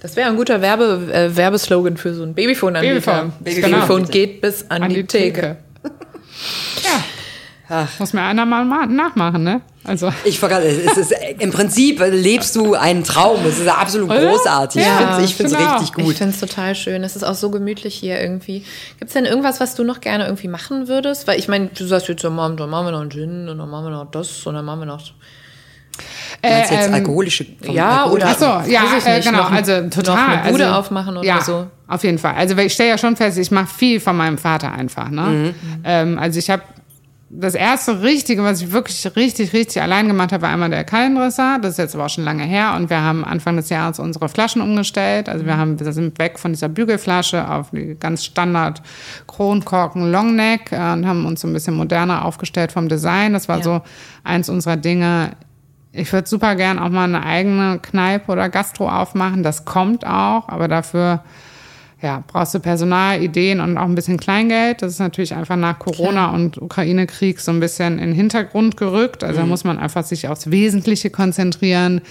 [0.00, 2.74] Das wäre ein guter Werbe, äh, Werbeslogan für so ein Babyphone.
[2.74, 4.10] Babyphone, Babyphone genau.
[4.10, 5.56] geht bis an, die, Theke.
[6.84, 7.04] ja.
[7.98, 9.60] Muss mir einer mal ma- nachmachen, ne?
[9.84, 10.12] Also.
[10.24, 13.44] Ich vergaß, es ist, im Prinzip lebst du einen Traum.
[13.46, 14.30] Es ist absolut Oder?
[14.30, 14.82] großartig.
[14.82, 15.72] Ja, ich finde es genau.
[15.78, 16.12] richtig gut.
[16.12, 17.02] Ich finde es total schön.
[17.04, 18.60] Es ist auch so gemütlich hier irgendwie.
[18.98, 21.26] Gibt es denn irgendwas, was du noch gerne irgendwie machen würdest?
[21.26, 23.58] Weil ich meine, du sagst jetzt, ja, Mom, dann machen wir noch einen Gin und
[23.58, 25.02] dann machen wir noch das und dann machen wir noch.
[26.42, 27.46] Du meinst jetzt ähm, alkoholische.
[27.70, 30.16] ja, Alkohol- oder- Ach so, ja, äh, nicht, genau, noch- also total.
[30.16, 31.66] noch eine Bude also, aufmachen oder ja, so.
[31.88, 32.34] auf jeden Fall.
[32.34, 35.08] Also ich stelle ja schon fest, ich mache viel von meinem Vater einfach.
[35.08, 35.22] Ne?
[35.22, 35.54] Mhm.
[35.84, 36.62] Ähm, also ich habe
[37.36, 41.58] das erste Richtige, was ich wirklich richtig, richtig allein gemacht habe, war einmal der Kalendresser.
[41.60, 42.74] Das ist jetzt aber auch schon lange her.
[42.76, 45.28] Und wir haben Anfang des Jahres unsere Flaschen umgestellt.
[45.28, 48.82] Also wir haben, wir sind weg von dieser Bügelflasche auf die ganz Standard
[49.26, 53.32] Kronkorken Longneck äh, und haben uns so ein bisschen moderner aufgestellt vom Design.
[53.32, 53.62] Das war Ja.
[53.64, 53.82] so
[54.22, 55.32] eins unserer Dinge.
[55.90, 59.42] Ich würde super gern auch mal eine eigene Kneipe oder Gastro aufmachen.
[59.42, 61.22] Das kommt auch, aber dafür
[62.04, 64.82] ja, brauchst du Personal, Ideen und auch ein bisschen Kleingeld.
[64.82, 69.24] Das ist natürlich einfach nach Corona und Ukraine-Krieg so ein bisschen in den Hintergrund gerückt.
[69.24, 72.02] Also da muss man einfach sich aufs Wesentliche konzentrieren.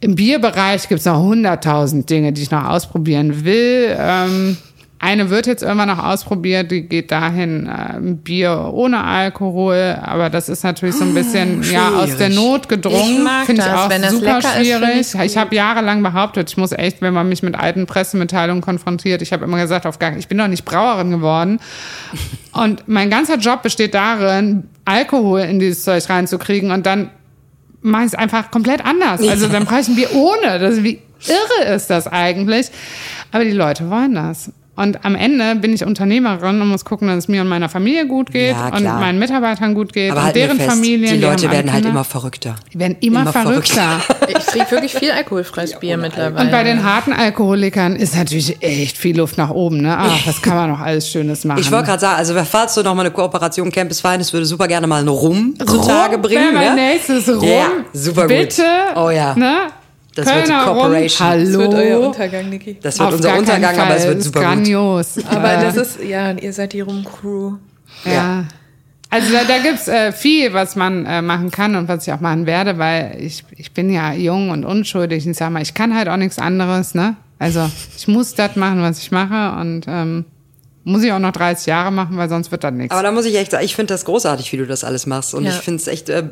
[0.00, 3.94] Im Bierbereich gibt es noch hunderttausend Dinge, die ich noch ausprobieren will.
[3.98, 4.56] Ähm,
[5.02, 10.48] eine wird jetzt irgendwann noch ausprobiert, die geht dahin, äh, Bier ohne Alkohol, aber das
[10.48, 12.36] ist natürlich so ein bisschen ja aus der schwierig.
[12.36, 13.26] Not gedrungen.
[13.40, 15.00] Ich Finde ich auch super lecker ist, schwierig.
[15.00, 19.22] ich's ich habe jahrelang behauptet, ich muss echt, wenn man mich mit alten Pressemitteilungen konfrontiert,
[19.22, 21.58] ich habe immer gesagt, auf gar, ich bin doch nicht Brauerin geworden.
[22.52, 27.10] Und mein ganzer Job besteht darin, Alkohol in dieses Zeug reinzukriegen und dann
[27.80, 29.20] mache ich es einfach komplett anders.
[29.20, 30.60] Also dann brauche ich ein Bier ohne.
[30.60, 32.70] Das, wie irre ist das eigentlich?
[33.32, 34.52] Aber die Leute wollen das.
[34.74, 38.06] Und am Ende bin ich Unternehmerin und muss gucken, dass es mir und meiner Familie
[38.06, 41.14] gut geht Ja, und meinen Mitarbeitern gut geht Aber und deren fest, Familien.
[41.14, 42.56] die Leute alle werden halt immer verrückter.
[42.72, 44.00] Die werden immer, immer verrückter.
[44.28, 46.44] Ich trinke wirklich viel alkoholfreies Bier mittlerweile.
[46.44, 49.82] Und bei den harten Alkoholikern ist natürlich echt viel Luft nach oben.
[49.82, 49.96] Ne?
[49.96, 51.60] Ach, das kann man noch alles Schönes machen.
[51.60, 54.68] Ich wollte gerade sagen, also falls du noch mal eine Kooperation Campus Feines würde super
[54.68, 56.54] gerne mal einen Rum zutage Rum bringen.
[56.54, 56.92] wäre mein ne?
[56.92, 57.42] nächstes Rum.
[57.42, 58.28] Ja, super gut.
[58.28, 58.64] Bitte.
[58.96, 59.34] Oh ja.
[59.34, 59.68] Ne?
[60.14, 60.76] Das wird die Kölner Rum.
[60.78, 61.28] Corporation.
[61.28, 61.44] Hallo.
[61.44, 62.78] das wird euer Untergang, Niki.
[62.82, 64.08] Das wird Auf unser Untergang, aber es Fall.
[64.08, 64.48] wird Das ist super gut.
[64.48, 65.18] grandios.
[65.30, 67.54] Aber das ist, ja, ihr seid die Rum-Crew.
[68.04, 68.44] Ja.
[69.10, 72.20] Also da, da gibt's äh, viel, was man äh, machen kann und was ich auch
[72.20, 75.26] machen werde, weil ich, ich bin ja jung und unschuldig.
[75.26, 77.16] Ich sag mal, ich kann halt auch nichts anderes, ne?
[77.38, 80.24] Also ich muss das machen, was ich mache und ähm,
[80.84, 82.92] muss ich auch noch 30 Jahre machen, weil sonst wird das nichts.
[82.92, 85.32] Aber da muss ich echt sagen, ich finde das großartig, wie du das alles machst.
[85.32, 85.50] Und Ja.
[85.50, 86.24] ich finde es echt, äh,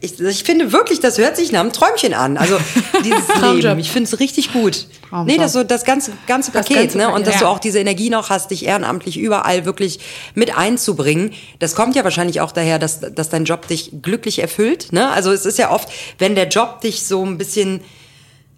[0.00, 2.36] ich, ich finde wirklich, das hört sich nach einem Träumchen an.
[2.36, 2.58] Also
[3.04, 3.62] dieses Traumjob.
[3.62, 4.86] Leben, ich finde es richtig gut.
[5.08, 5.26] Traumjob.
[5.28, 7.04] Nee, das so das ganze, ganze Das Paket, ganze ne?
[7.04, 7.16] Paket.
[7.18, 7.40] Und dass Ja.
[7.42, 10.00] du auch diese Energie noch hast, dich ehrenamtlich überall wirklich
[10.34, 11.32] mit einzubringen.
[11.60, 14.92] Das kommt ja wahrscheinlich auch daher, dass, dass dein Job dich glücklich erfüllt.
[14.92, 15.10] Ne?
[15.10, 15.88] Also es ist ja oft,
[16.18, 17.80] wenn der Job dich so ein bisschen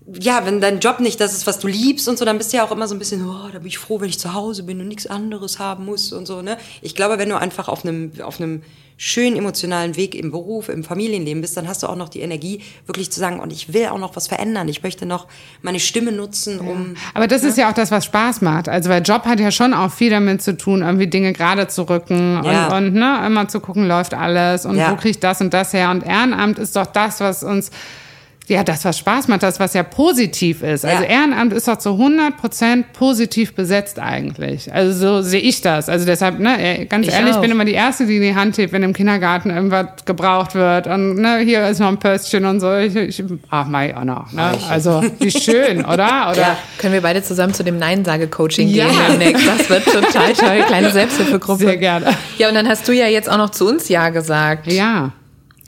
[0.07, 2.59] ja, wenn dein Job nicht das ist, was du liebst und so, dann bist du
[2.59, 4.63] ja auch immer so ein bisschen, oh, da bin ich froh, wenn ich zu Hause
[4.65, 6.59] bin und nichts anderes haben muss und so, ne?
[6.83, 8.63] Ich glaube, wenn du einfach auf einem, auf einem
[8.97, 12.61] schönen emotionalen Weg im Beruf, im Familienleben bist, dann hast du auch noch die Energie,
[12.87, 14.69] wirklich zu sagen, und ich will auch noch was verändern.
[14.69, 15.27] Ich möchte noch
[15.63, 16.95] meine Stimme nutzen, um.
[17.13, 18.69] Aber das ist ja auch das, was Spaß macht.
[18.69, 21.83] Also weil Job hat ja schon auch viel damit zu tun, irgendwie Dinge gerade zu
[21.89, 22.69] rücken Ja.
[22.69, 24.93] und, und ne, immer zu gucken, läuft alles und Ja.
[24.93, 25.91] wo kriege ich das und das her.
[25.91, 27.71] Und Ehrenamt ist doch das, was uns
[28.47, 30.85] ja, das, was Spaß macht, das, was ja positiv ist.
[30.85, 31.09] Also Ja.
[31.09, 34.73] Ehrenamt ist doch zu 100% positiv besetzt eigentlich.
[34.73, 35.89] Also so sehe ich das.
[35.89, 38.59] Also deshalb, ne, ey, ganz Ich ehrlich, ich bin immer die Erste, die die Hand
[38.59, 40.87] hebt, wenn im Kindergarten irgendwas gebraucht wird.
[40.87, 42.75] Und ne, hier ist noch ein Pöstchen und so.
[42.77, 44.33] Ich, ich, ach, auch noch.
[44.33, 44.53] Ne?
[44.69, 46.29] Also, wie schön, oder?
[46.31, 48.87] Oder Ja, können wir beide zusammen zu dem Nein-Sage-Coaching Ja.
[48.87, 49.47] gehen demnächst.
[49.47, 50.63] Das wird total toll.
[50.67, 51.65] Kleine Selbsthilfegruppe.
[51.65, 52.07] Sehr gerne.
[52.39, 54.71] Ja, und dann hast du ja jetzt auch noch zu uns Ja gesagt.
[54.71, 55.13] Ja.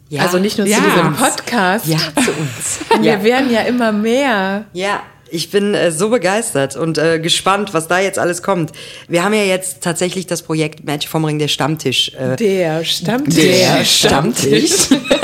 [0.08, 0.76] Ja, Also nicht nur Ja.
[0.76, 1.86] zu diesem Podcast.
[1.86, 2.78] ja, zu uns.
[3.02, 4.64] Wir werden ja immer mehr.
[4.72, 5.02] Ja.
[5.28, 8.70] Ich bin äh, so begeistert und äh, gespannt, was da jetzt alles kommt.
[9.08, 12.12] Wir haben ja jetzt tatsächlich das Projekt Match vom Ring der Stammtisch.
[12.14, 13.34] Äh, Der Stammtisch.
[13.34, 14.72] der Stammtisch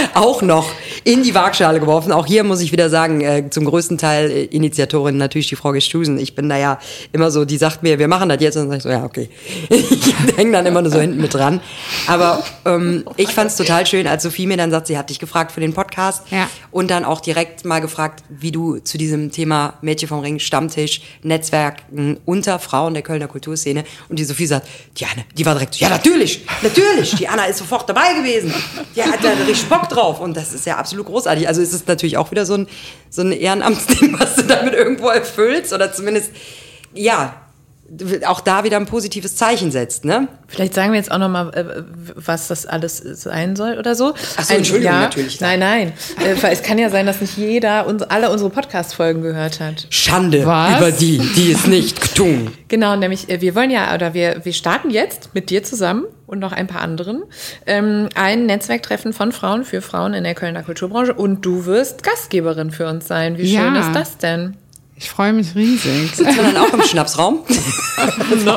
[0.14, 0.70] auch noch
[1.04, 2.12] in die Waagschale geworfen.
[2.12, 5.72] Auch hier muss ich wieder sagen, äh, zum größten Teil äh, Initiatorin natürlich die Frau
[5.72, 6.18] Gestusen.
[6.18, 6.78] Ich bin da ja
[7.12, 9.04] immer so, die sagt mir, wir machen das jetzt und dann sag ich so, ja,
[9.04, 9.28] okay.
[9.70, 11.60] ich hänge dann immer nur so hinten mit dran.
[12.06, 15.18] Aber ähm, ich fand es total schön, als Sophie mir dann sagt, sie hat dich
[15.18, 16.48] gefragt für den Podcast Ja.
[16.70, 21.00] und dann auch direkt mal gefragt, wie du zu diesem Thema Mädchen vom Ring, Stammtisch,
[21.22, 24.66] Netzwerken unter Frauen der Kölner Kulturszene und die Sophie sagt,
[24.98, 28.52] die Anne, die war direkt so, ja natürlich, natürlich, die Anna ist sofort dabei gewesen.
[28.96, 31.48] Die hat da richtig Bock drauf und das ist ja absolut großartig.
[31.48, 32.68] Also ist es natürlich auch wieder so ein,
[33.10, 36.32] so ein Ehrenamtsding, was du damit irgendwo erfüllst oder zumindest,
[36.94, 37.34] ja,
[38.26, 40.28] auch da wieder ein positives Zeichen setzt, ne?
[40.46, 41.64] Vielleicht sagen wir jetzt auch nochmal, äh,
[42.16, 44.14] was das alles sein soll oder so.
[44.36, 45.40] Ach so, Entschuldigung, ja, natürlich.
[45.40, 45.92] Nein, nein.
[46.22, 49.86] Äh, es kann ja sein, dass nicht jeder uns, alle unsere Podcast-Folgen gehört hat.
[49.90, 50.76] Schande Was?
[50.78, 52.52] über die, die es nicht tun.
[52.68, 56.38] Genau, nämlich äh, wir wollen ja, oder wir, wir starten jetzt mit dir zusammen und
[56.40, 57.22] noch ein paar anderen
[57.66, 62.70] ähm, ein Netzwerktreffen von Frauen für Frauen in der Kölner Kulturbranche und du wirst Gastgeberin
[62.70, 63.38] für uns sein.
[63.38, 63.80] Wie schön Ja.
[63.80, 64.56] ist das denn?
[65.00, 66.16] Ich freue mich riesig.
[66.16, 67.40] Sind wir dann auch im Schnapsraum?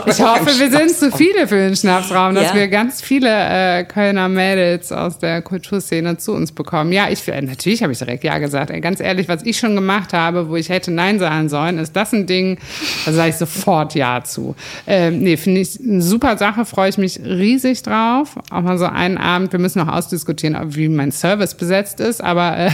[0.06, 2.56] Ich hoffe, wir sind zu viele für den Schnapsraum, dass Ja.
[2.56, 6.92] wir ganz viele äh, Kölner Mädels aus der Kulturszene zu uns bekommen.
[6.92, 8.72] Ja, ich äh, natürlich habe ich direkt ja gesagt.
[8.84, 12.14] Ganz ehrlich, was ich schon gemacht habe, wo ich hätte nein sagen sollen, ist das
[12.14, 12.60] ein Ding,
[13.06, 14.56] da sage ich sofort ja zu.
[14.86, 18.36] Ähm, nee, finde ich eine super Sache, freue ich mich riesig drauf.
[18.52, 22.58] Auch mal so einen Abend, wir müssen noch ausdiskutieren, wie mein Service besetzt ist, aber
[22.60, 22.72] äh,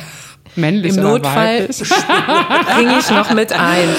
[0.55, 3.89] männlich Im oder Notfall bringe ich noch mit ein.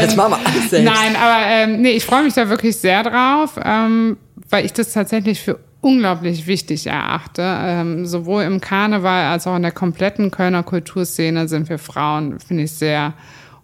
[0.00, 0.84] Jetzt machen wir alles selbst.
[0.84, 4.16] Nein, aber ähm, nee, ich freue mich da wirklich sehr drauf, ähm,
[4.50, 7.42] weil ich das tatsächlich für unglaublich wichtig erachte.
[7.44, 12.64] Ähm, sowohl im Karneval als auch in der kompletten Kölner Kulturszene sind wir Frauen, finde
[12.64, 13.14] ich, sehr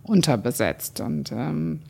[0.02, 1.00] unterbesetzt.
[1.00, 1.80] Und ähm,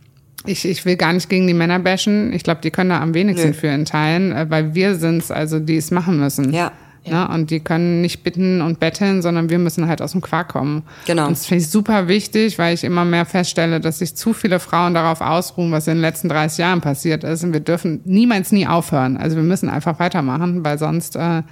[0.46, 2.32] ich, ich will gar nicht gegen die Männer bashen.
[2.32, 3.54] Ich glaube, die können da am wenigsten Nö.
[3.54, 6.52] für in Teilen, äh, weil wir sind's, also die es machen müssen.
[6.52, 6.72] Ja.
[7.06, 7.28] Ne?
[7.28, 10.82] Und die können nicht bitten und betteln, sondern wir müssen halt aus dem Quark kommen.
[11.06, 11.26] Genau.
[11.26, 14.58] Und das finde ich super wichtig, weil ich immer mehr feststelle, dass sich zu viele
[14.60, 17.44] Frauen darauf ausruhen, was in den letzten 30 Jahren passiert ist.
[17.44, 19.16] Und wir dürfen niemals nie aufhören.
[19.16, 21.42] Also wir müssen einfach weitermachen, weil sonst äh,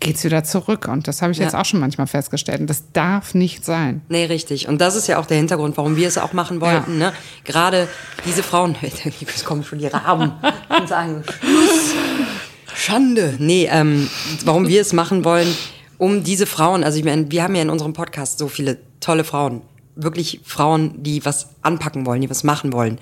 [0.00, 0.88] geht's wieder zurück.
[0.88, 1.44] Und das habe ich Ja.
[1.44, 2.60] jetzt auch schon manchmal festgestellt.
[2.60, 4.02] Und das darf nicht sein.
[4.08, 4.68] Nee, richtig.
[4.68, 6.98] Und das ist ja auch der Hintergrund, warum wir es auch machen wollten.
[6.98, 7.12] Ne?
[7.44, 7.88] Gerade
[8.26, 8.76] diese Frauen,
[9.34, 10.32] es kommen schon die Raben
[10.78, 11.94] und sagen, Schluss,
[12.74, 13.34] Schande.
[13.38, 14.08] Nee, ähm,
[14.44, 15.48] warum wir es machen wollen,
[15.98, 19.24] um diese Frauen, also ich meine, wir haben ja in unserem Podcast so viele tolle
[19.24, 19.62] Frauen,
[19.96, 22.98] wirklich Frauen, die was anpacken wollen, die was machen wollen,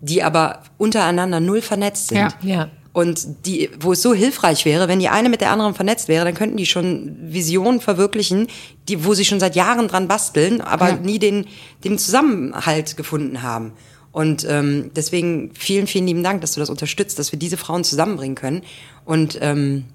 [0.00, 2.18] die aber untereinander null vernetzt sind.
[2.18, 2.28] Ja.
[2.42, 2.68] Ja.
[2.92, 6.24] Und die, wo es so hilfreich wäre, wenn die eine mit der anderen vernetzt wäre,
[6.24, 8.46] dann könnten die schon Visionen verwirklichen,
[8.88, 10.96] die, wo sie schon seit Jahren dran basteln, aber Ja.
[10.98, 11.46] nie den,
[11.82, 13.72] den Zusammenhalt gefunden haben.
[14.14, 17.82] Und ähm, deswegen vielen, vielen lieben Dank, dass du das unterstützt, dass wir diese Frauen
[17.82, 18.62] zusammenbringen können
[19.04, 19.86] und ähm,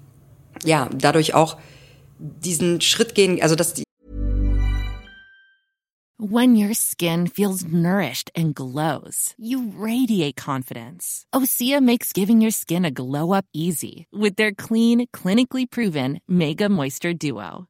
[0.62, 1.56] ja, dadurch auch
[2.18, 3.84] diesen Schritt gehen, also dass die
[6.18, 11.24] When your skin feels nourished and glows, you radiate confidence.
[11.34, 16.68] Osea makes giving your skin a glow up easy with their clean, clinically proven Mega
[16.68, 17.69] Moisture Duo.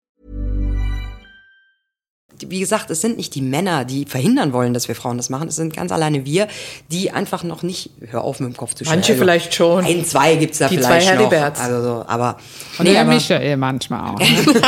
[2.39, 5.47] Wie gesagt, es sind nicht die Männer, die verhindern wollen, dass wir Frauen das machen.
[5.47, 6.47] Es sind ganz alleine wir,
[6.91, 8.99] die einfach noch nicht, hör auf mit dem Kopf zu schütteln.
[8.99, 9.85] Manche vielleicht schon.
[9.85, 11.59] Ein, zwei gibt's da Die vielleicht zwei noch.
[11.59, 12.37] Also so, aber,
[12.77, 14.19] Und nee, der aber, Michael manchmal auch.
[14.19, 14.27] Ne?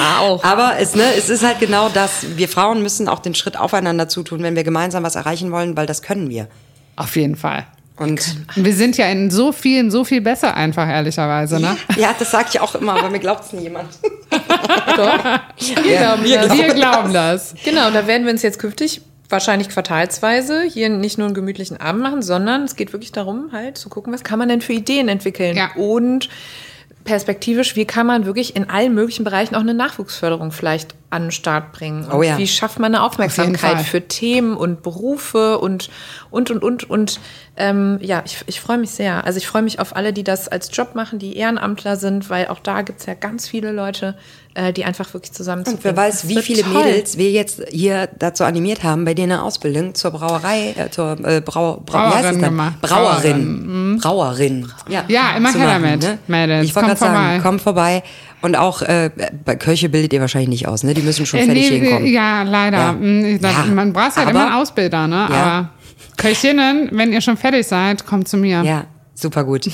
[0.00, 0.44] Ah, auch.
[0.44, 2.26] aber es, ne, es ist halt genau das.
[2.36, 5.86] Wir Frauen müssen auch den Schritt aufeinander zutun, wenn wir gemeinsam was erreichen wollen, weil
[5.86, 6.48] das können wir.
[6.96, 7.66] Auf jeden Fall.
[7.96, 11.76] Und Und wir sind ja in so vielen, so viel besser einfach, ehrlicherweise, ne?
[11.96, 13.88] ja, das sage ich auch immer, aber mir glaubt's nie jemand.
[15.58, 16.58] Wir glauben das.
[16.58, 17.54] Wir glauben das.
[17.64, 22.02] Genau, da werden wir uns jetzt künftig wahrscheinlich quartalsweise hier nicht nur einen gemütlichen Abend
[22.02, 25.08] machen, sondern es geht wirklich darum, halt zu gucken, was kann man denn für Ideen
[25.08, 25.70] entwickeln Ja.
[25.74, 26.28] und
[27.04, 31.30] perspektivisch, wie kann man wirklich in allen möglichen Bereichen auch eine Nachwuchsförderung vielleicht an den
[31.30, 32.04] Start bringen?
[32.04, 32.36] Und Oh ja.
[32.38, 33.84] Wie schafft man eine Aufmerksamkeit Fall.
[33.84, 35.88] für Themen und Berufe und
[36.30, 37.20] und und und und
[37.56, 39.24] ähm, ja, ich, ich freue mich sehr.
[39.24, 42.48] Also ich freue mich auf alle, die das als Job machen, die Ehrenamtler sind, weil
[42.48, 44.14] auch da gibt's ja ganz viele Leute,
[44.54, 48.44] äh, die einfach wirklich zusammen Und wer weiß, wie viele Mädels wir jetzt hier dazu
[48.44, 52.22] animiert haben, bei dir eine Ausbildung zur Brauerei, äh, zur äh, Brau, Brau, wie heißt
[52.22, 52.80] Brauerin gemacht.
[52.82, 53.98] Brauerin.
[54.02, 54.72] Brauerin.
[54.88, 56.18] Ja, Ja, immer her damit, ne?
[56.26, 56.64] Mädels.
[56.66, 57.40] Ich wollte gerade sagen, vorbei.
[57.42, 58.02] komm vorbei.
[58.42, 59.10] Und auch äh,
[59.44, 60.92] bei Köche bildet ihr wahrscheinlich nicht aus, ne?
[60.94, 62.06] Die müssen schon Äh, fertig nee, hinkommen.
[62.06, 62.76] Ja, leider.
[62.78, 62.94] Ja.
[63.40, 65.26] Ja, Man braucht halt aber- immer einen Ausbilder, ne?
[65.30, 65.36] Ja.
[65.36, 65.70] Aber
[66.16, 68.62] Köchinnen, wenn ihr schon fertig seid, kommt zu mir.
[68.62, 69.66] Ja, super gut.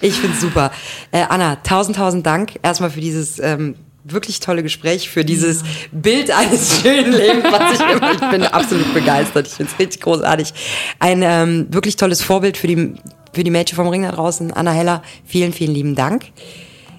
[0.00, 0.72] ich find's super.
[1.10, 6.30] Äh, Anna, tausend, tausend Dank erstmal für dieses ähm, wirklich tolle Gespräch, für dieses Bild
[6.30, 9.46] eines schönen Lebens, was ich immer, ich bin absolut begeistert.
[9.46, 10.52] Ich find's richtig großartig.
[10.98, 12.94] Ein ähm, wirklich tolles Vorbild für die,
[13.32, 14.52] für die Mädchen vom Ring da draußen.
[14.52, 16.26] Anna Heller, vielen, vielen lieben Dank.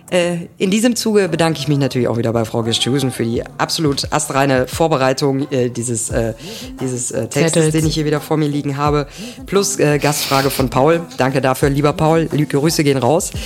[0.09, 3.43] Äh, in diesem Zuge bedanke ich mich natürlich auch wieder bei Frau Gesthusen für die
[3.57, 6.33] absolut astreine Vorbereitung äh, dieses, äh,
[6.79, 7.73] dieses äh, Textes, Zettels.
[7.73, 9.07] den ich hier wieder vor mir liegen habe.
[9.45, 11.01] Plus äh, Gastfrage von Paul.
[11.17, 12.27] Danke dafür, lieber Paul.
[12.27, 13.31] Grüße gehen raus.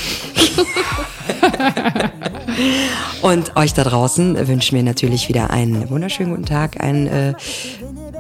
[3.24, 7.36] Und euch da draußen wünschen wir natürlich wieder einen wunderschönen guten Tag, einen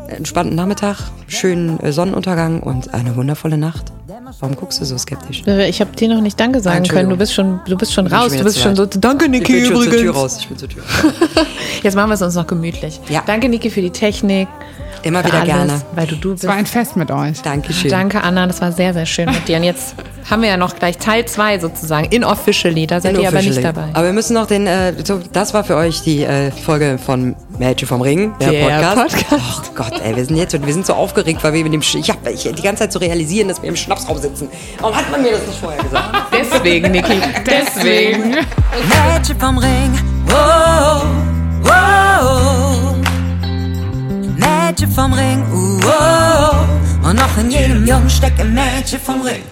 [0.08, 3.92] entspannten Nachmittag, schönen Sonnenuntergang und eine wundervolle Nacht.
[4.39, 5.43] Warum guckst du so skeptisch?
[5.45, 7.09] Ich habe dir noch nicht Danke sagen können.
[7.09, 8.32] Du bist schon, du bist schon raus.
[8.32, 8.86] Du bist schon so.
[8.86, 10.15] Danke, Ich Niki, bin schon zur Tür übrigens.
[10.17, 10.38] raus.
[10.39, 10.84] Ich bin zur Tür.
[11.84, 12.99] Jetzt machen wir es uns noch gemütlich.
[13.09, 13.23] Ja.
[13.25, 14.47] Danke, Niki, für die Technik.
[15.04, 15.82] Immer wieder alles, gerne.
[15.95, 16.43] Weil du du bist.
[16.43, 17.41] Es war ein Fest mit euch.
[17.41, 17.89] Dankeschön.
[17.89, 18.47] Danke, Anna.
[18.47, 19.58] Das war sehr, sehr schön mit dir.
[19.58, 19.95] Und jetzt
[20.30, 22.08] haben wir ja noch gleich Teil 2 sozusagen.
[22.10, 22.88] In Officially.
[22.88, 23.89] Da seid ihr aber nicht dabei.
[23.93, 27.36] Aber wir müssen noch den, äh, so, das war für euch die äh, Folge von
[27.58, 29.28] Mädchen vom Ring, der, Der Podcast.
[29.30, 29.72] Podcast.
[29.72, 31.95] Oh Gott, ey, wir sind jetzt, wir sind so aufgeregt, weil wir mit dem, Sch
[31.95, 34.47] ich habe ich, die ganze Zeit zu realisieren, dass wir im Schnapsraum sitzen.
[34.80, 36.16] Warum hat man mir das nicht vorher gesagt?
[36.34, 37.20] Deswegen, Niki.
[37.45, 38.30] Deswegen.
[38.32, 39.91] Mädchen vom Ring.
[40.28, 41.04] Wow,
[41.64, 42.95] wow.
[44.52, 45.43] Mädchen vom Ring.
[45.52, 47.10] Uh, wow.
[47.10, 49.43] Und noch in jedem Jungen steckt ein Mädchen vom Ring.